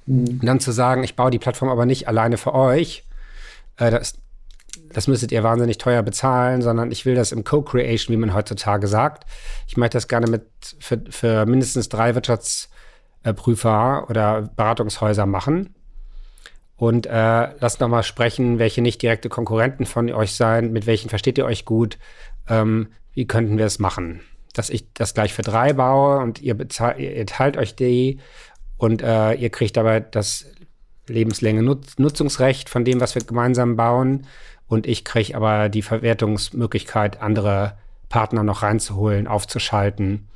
[0.05, 0.39] mhm.
[0.39, 3.03] und dann zu sagen, ich baue die Plattform aber nicht alleine für euch,
[3.77, 4.13] äh, das,
[4.93, 8.87] das müsstet ihr wahnsinnig teuer bezahlen, sondern ich will das im Co-Creation, wie man heutzutage
[8.87, 9.25] sagt.
[9.67, 10.43] Ich möchte das gerne mit
[10.79, 12.13] für, für mindestens drei
[13.23, 15.75] Wirtschaftsprüfer oder Beratungshäuser machen.
[16.77, 21.09] Und äh, lasst noch mal sprechen, welche nicht direkte Konkurrenten von euch sein, mit welchen
[21.09, 21.97] versteht ihr euch gut,
[22.47, 24.21] ähm, wie könnten wir es machen?
[24.53, 28.19] Dass ich das gleich für drei baue und ihr, bezahlt, ihr teilt euch die
[28.77, 30.45] und äh, ihr kriegt dabei das
[31.07, 34.25] lebenslänge Nutz Nutzungsrecht von dem, was wir gemeinsam bauen.
[34.67, 40.29] Und ich kriege aber die Verwertungsmöglichkeit, andere Partner noch reinzuholen, aufzuschalten,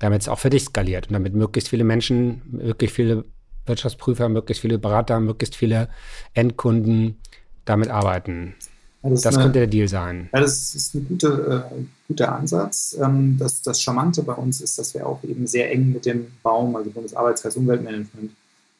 [0.00, 3.24] damit es auch für dich skaliert und damit möglichst viele Menschen, möglichst viele
[3.66, 5.88] Wirtschaftsprüfer, möglichst viele Berater, möglichst viele
[6.34, 7.16] Endkunden
[7.64, 8.54] damit arbeiten.
[9.02, 10.28] Ja, das, das eine, könnte der Deal sein.
[10.32, 12.96] Ja, das ist ein gute, äh, guter Ansatz.
[13.00, 16.32] Ähm, das, das Charmante bei uns ist, dass wir auch eben sehr eng mit dem
[16.42, 18.32] Baum, also Bundesarbeitskreis Umweltmanagement,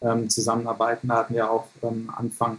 [0.03, 1.09] ähm, zusammenarbeiten.
[1.09, 2.59] Da hatten wir auch ähm, Anfang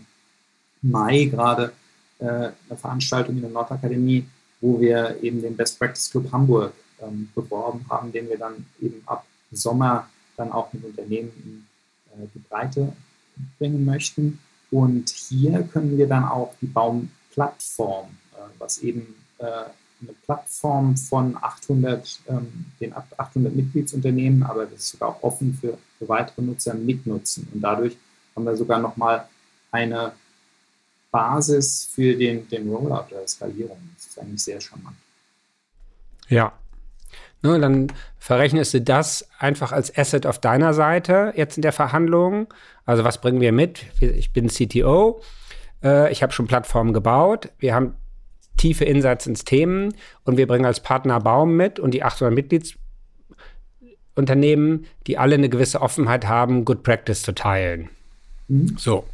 [0.81, 1.73] Mai gerade
[2.19, 4.25] äh, eine Veranstaltung in der Nordakademie,
[4.61, 9.01] wo wir eben den Best Practice Club Hamburg ähm, beworben haben, den wir dann eben
[9.05, 12.93] ab Sommer dann auch mit Unternehmen in äh, die Breite
[13.57, 14.39] bringen möchten.
[14.69, 21.37] Und hier können wir dann auch die Baumplattform, äh, was eben äh, eine Plattform von
[21.39, 26.73] 800, ähm, den 800 Mitgliedsunternehmen, aber das ist sogar auch offen für, für weitere Nutzer
[26.73, 27.47] mitnutzen.
[27.53, 27.97] Und dadurch
[28.35, 29.27] haben wir sogar nochmal
[29.71, 30.13] eine
[31.11, 33.77] Basis für den, den Rollout der Skalierung.
[33.95, 34.95] Das ist eigentlich sehr charmant.
[36.29, 36.53] Ja.
[37.43, 37.87] Ne, dann
[38.19, 42.53] verrechnest du das einfach als Asset auf deiner Seite jetzt in der Verhandlung.
[42.85, 43.83] Also was bringen wir mit?
[43.99, 45.23] Ich bin CTO.
[45.83, 47.49] Äh, ich habe schon Plattformen gebaut.
[47.57, 47.95] Wir haben
[48.57, 54.85] tiefe Insights ins Themen und wir bringen als Partner Baum mit und die 800 Mitgliedsunternehmen,
[55.07, 57.89] die alle eine gewisse Offenheit haben, Good Practice zu teilen.
[58.47, 58.75] Mhm.
[58.77, 59.05] So.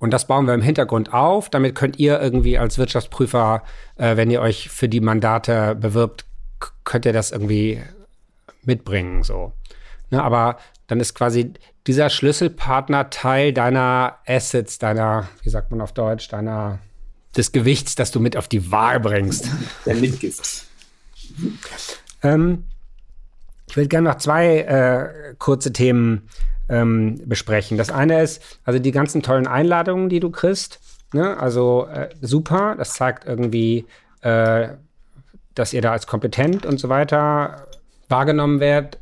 [0.00, 1.48] Und das bauen wir im Hintergrund auf.
[1.50, 3.62] Damit könnt ihr irgendwie als Wirtschaftsprüfer,
[3.96, 6.24] äh, wenn ihr euch für die Mandate bewirbt,
[6.88, 7.82] könnt ihr das irgendwie
[8.64, 9.22] mitbringen.
[9.22, 9.52] So.
[10.10, 11.52] Ne, aber dann ist quasi
[11.86, 16.78] dieser Schlüsselpartner Teil deiner Assets, deiner, wie sagt man auf Deutsch, deiner
[17.36, 19.50] des Gewichts, das du mit auf die Waage bringst.
[19.86, 20.64] Der Mitgift.
[22.22, 22.64] Ähm,
[23.68, 26.30] ich würde gerne noch zwei äh, kurze Themen
[26.70, 27.76] ähm, besprechen.
[27.76, 30.80] Das eine ist, also die ganzen tollen Einladungen, die du kriegst.
[31.12, 31.38] Ne?
[31.38, 33.84] Also äh, super, das zeigt irgendwie,
[34.22, 34.70] äh,
[35.58, 37.66] dass ihr da als kompetent und so weiter
[38.08, 38.98] wahrgenommen werdet.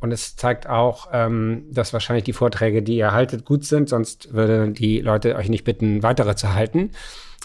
[0.00, 4.32] Und es zeigt auch, ähm, dass wahrscheinlich die Vorträge, die ihr haltet, gut sind, sonst
[4.32, 6.90] würden die Leute euch nicht bitten, weitere zu halten.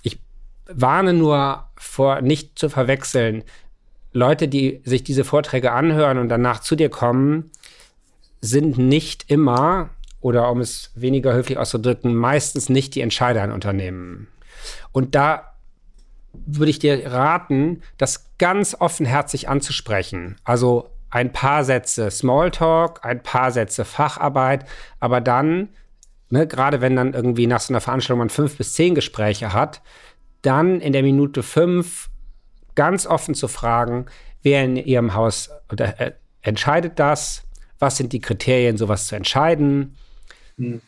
[0.04, 0.22] Ich
[0.68, 3.44] warne nur vor, nicht zu verwechseln.
[4.14, 7.52] Leute, die sich diese Vorträge anhören und danach zu dir kommen,
[8.40, 9.90] sind nicht immer,
[10.22, 14.28] oder um es weniger höflich auszudrücken, meistens nicht die Entscheider in Unternehmen.
[14.94, 15.55] Und da
[16.46, 20.38] würde ich dir raten, das ganz offenherzig anzusprechen.
[20.44, 24.66] Also ein paar Sätze Smalltalk, ein paar Sätze Facharbeit,
[25.00, 25.70] aber dann,
[26.30, 29.82] ne, gerade wenn dann irgendwie nach so einer Veranstaltung man fünf bis zehn Gespräche hat,
[30.42, 32.10] dann in der Minute fünf
[32.76, 34.06] ganz offen zu fragen,
[34.44, 36.12] wer in Ihrem Haus oder, äh,
[36.42, 37.44] entscheidet das,
[37.80, 39.96] was sind die Kriterien, sowas zu entscheiden?
[40.58, 40.82] Hm.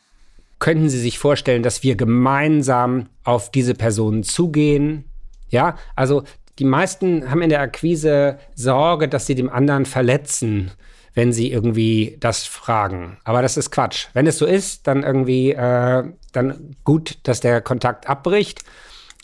[0.60, 5.06] Könnten Sie sich vorstellen, dass wir gemeinsam auf diese Personen zugehen?
[5.50, 6.24] Ja, also
[6.60, 10.72] die meisten haben in der Akquise Sorge, dass sie dem anderen verletzen,
[11.14, 13.18] wenn sie irgendwie das fragen.
[13.24, 14.08] Aber das ist Quatsch.
[14.14, 18.64] Wenn es so ist, dann irgendwie, äh, dann gut, dass der Kontakt abbricht.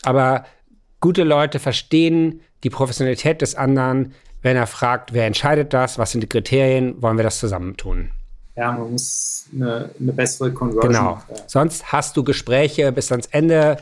[0.02, 0.44] Aber
[1.00, 6.20] gute Leute verstehen die Professionalität des anderen, wenn er fragt, wer entscheidet das, was sind
[6.20, 8.10] die Kriterien, wollen wir das zusammentun.
[8.56, 10.92] Ja, man muss eine, eine bessere Conversion.
[10.92, 11.22] Genau.
[11.46, 13.78] Sonst hast du Gespräche bis ans Ende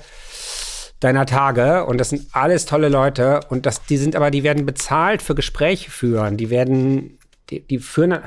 [1.05, 4.66] deiner Tage und das sind alles tolle Leute und das, die sind aber, die werden
[4.66, 6.36] bezahlt für Gespräche führen.
[6.36, 7.18] Die werden,
[7.50, 8.18] die, die führen,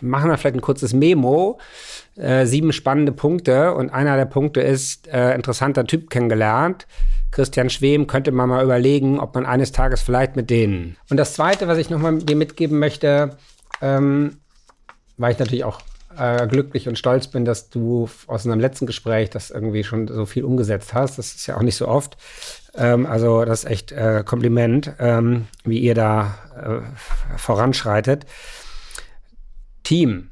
[0.00, 1.58] machen dann vielleicht ein kurzes Memo,
[2.16, 6.86] äh, sieben spannende Punkte und einer der Punkte ist äh, interessanter Typ kennengelernt
[7.34, 10.96] Christian Schwem, könnte man mal überlegen, ob man eines Tages vielleicht mit denen.
[11.10, 13.36] Und das Zweite, was ich nochmal dir mitgeben möchte,
[13.82, 14.38] ähm,
[15.16, 15.80] weil ich natürlich auch
[16.18, 20.26] äh, glücklich und stolz bin, dass du aus unserem letzten Gespräch das irgendwie schon so
[20.26, 21.18] viel umgesetzt hast.
[21.18, 22.16] Das ist ja auch nicht so oft.
[22.74, 28.26] Ähm, also das ist echt äh, Kompliment, ähm, wie ihr da äh, voranschreitet.
[29.82, 30.30] Team.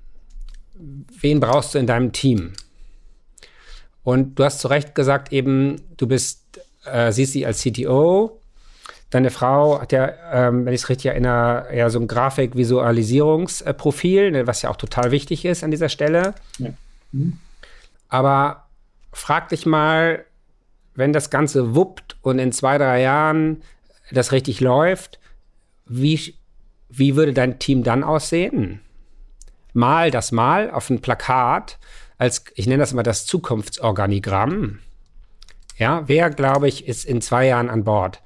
[0.74, 2.52] Wen brauchst du in deinem Team?
[4.02, 6.42] Und du hast zu Recht gesagt, eben, du bist
[6.84, 8.40] äh, siehst sie als CTO.
[9.12, 14.46] Deine Frau hat ja, ähm, wenn ich es richtig erinnere, ja so ein Grafikvisualisierungsprofil, ne,
[14.46, 16.34] was ja auch total wichtig ist an dieser Stelle.
[16.56, 16.70] Ja.
[17.12, 17.36] Mhm.
[18.08, 18.68] Aber
[19.12, 20.24] frag dich mal,
[20.94, 23.60] wenn das Ganze wuppt und in zwei, drei Jahren
[24.10, 25.18] das richtig läuft,
[25.84, 26.34] wie,
[26.88, 28.80] wie würde dein Team dann aussehen?
[29.74, 31.78] Mal das mal auf ein Plakat
[32.16, 34.78] als, ich nenne das immer das Zukunftsorganigramm.
[35.76, 38.22] Ja, wer, glaube ich, ist in zwei Jahren an Bord?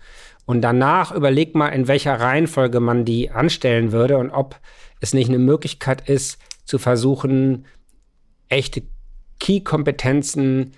[0.47, 4.59] Und danach überleg mal, in welcher Reihenfolge man die anstellen würde und ob
[5.01, 7.66] es nicht eine Möglichkeit ist, zu versuchen,
[8.49, 8.82] echte
[9.40, 10.72] Key-Kompetenzen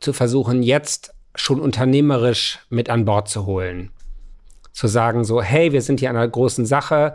[0.00, 3.90] zu versuchen, jetzt schon unternehmerisch mit an Bord zu holen.
[4.72, 7.14] Zu sagen so, hey, wir sind hier an einer großen Sache.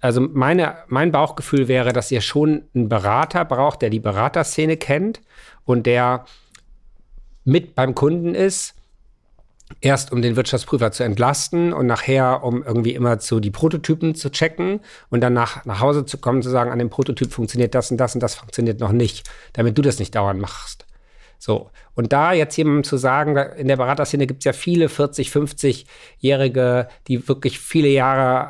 [0.00, 5.20] Also meine, mein Bauchgefühl wäre, dass ihr schon einen Berater braucht, der die Beraterszene kennt
[5.64, 6.24] und der
[7.44, 8.74] mit beim Kunden ist
[9.80, 14.30] erst um den Wirtschaftsprüfer zu entlasten und nachher um irgendwie immer zu die Prototypen zu
[14.30, 17.90] checken und dann nach, nach Hause zu kommen, zu sagen, an dem Prototyp funktioniert das
[17.90, 20.86] und das und das funktioniert noch nicht, damit du das nicht dauernd machst.
[21.42, 21.70] So.
[21.96, 26.86] Und da jetzt jemandem zu sagen, in der Beraterszene gibt es ja viele 40, 50-Jährige,
[27.08, 28.48] die wirklich viele Jahre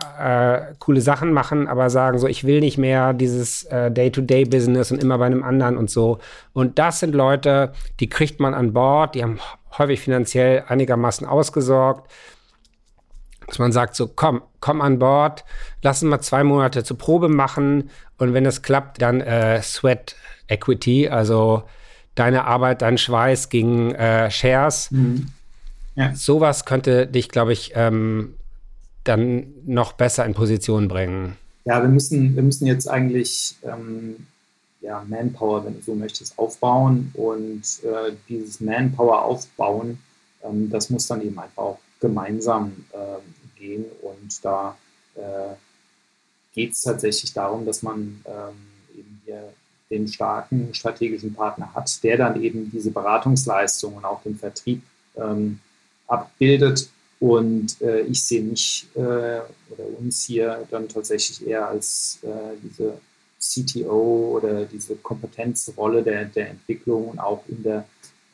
[0.71, 5.03] äh, coole Sachen machen, aber sagen so, ich will nicht mehr dieses äh, Day-to-Day-Business und
[5.03, 6.19] immer bei einem anderen und so.
[6.53, 9.39] Und das sind Leute, die kriegt man an Bord, die haben
[9.79, 12.11] häufig finanziell einigermaßen ausgesorgt.
[13.47, 15.45] Dass man sagt so, komm, komm an Bord,
[15.83, 20.17] lass uns mal zwei Monate zur Probe machen und wenn es klappt, dann äh, Sweat
[20.49, 21.65] Equity, also
[22.15, 24.91] deine Arbeit, dein Schweiß gegen äh, Shares.
[24.91, 25.27] Mhm.
[25.95, 26.15] Ja.
[26.15, 28.35] Sowas könnte dich, glaube ich, ähm,
[29.05, 31.37] dann noch besser in Position bringen.
[31.65, 34.27] Ja, wir müssen, wir müssen jetzt eigentlich ähm,
[34.83, 39.99] ja, Manpower, wenn du so möchtest, aufbauen und äh, dieses Manpower aufbauen,
[40.43, 44.77] ähm, das muss dann eben einfach auch gemeinsam äh, gehen und da
[45.15, 45.55] äh,
[46.55, 49.53] geht es tatsächlich darum, dass man ähm, eben hier
[49.91, 54.83] den starken strategischen Partner hat, der dann eben diese Beratungsleistungen und auch den Vertrieb
[55.17, 55.61] ähm,
[56.07, 56.89] abbildet.
[57.21, 62.95] Und äh, ich sehe mich äh, oder uns hier dann tatsächlich eher als äh, diese
[63.43, 67.85] CTO oder diese Kompetenzrolle der, der Entwicklung und auch in der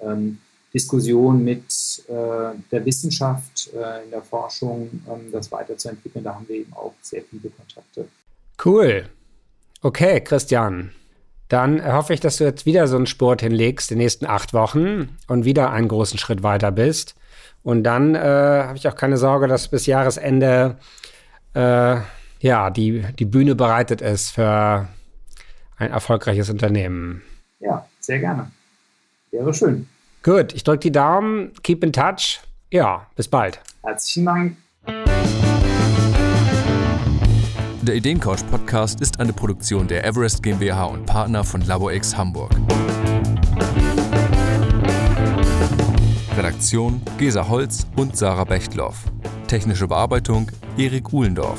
[0.00, 0.38] ähm,
[0.72, 1.64] Diskussion mit
[2.08, 6.24] äh, der Wissenschaft, äh, in der Forschung, ähm, das weiterzuentwickeln.
[6.24, 8.06] Da haben wir eben auch sehr viele Kontakte.
[8.62, 9.08] Cool.
[9.80, 10.92] Okay, Christian.
[11.48, 15.16] Dann hoffe ich, dass du jetzt wieder so einen Sport hinlegst, die nächsten acht Wochen
[15.28, 17.14] und wieder einen großen Schritt weiter bist.
[17.62, 20.76] Und dann äh, habe ich auch keine Sorge, dass bis Jahresende
[21.54, 21.96] äh,
[22.40, 24.88] ja, die, die Bühne bereitet ist für
[25.78, 27.22] ein erfolgreiches Unternehmen.
[27.60, 28.50] Ja, sehr gerne.
[29.30, 29.88] Wäre schön.
[30.22, 32.40] Gut, ich drücke die Daumen, keep in touch.
[32.70, 33.60] Ja, bis bald.
[33.82, 34.56] Herzlichen Dank.
[37.82, 42.50] Der Ideencouch Podcast ist eine Produktion der Everest GmbH und Partner von LaborX Hamburg.
[46.36, 49.04] Redaktion Gesa Holz und Sarah Bechtloff.
[49.46, 51.58] Technische Bearbeitung Erik Uhlendorf.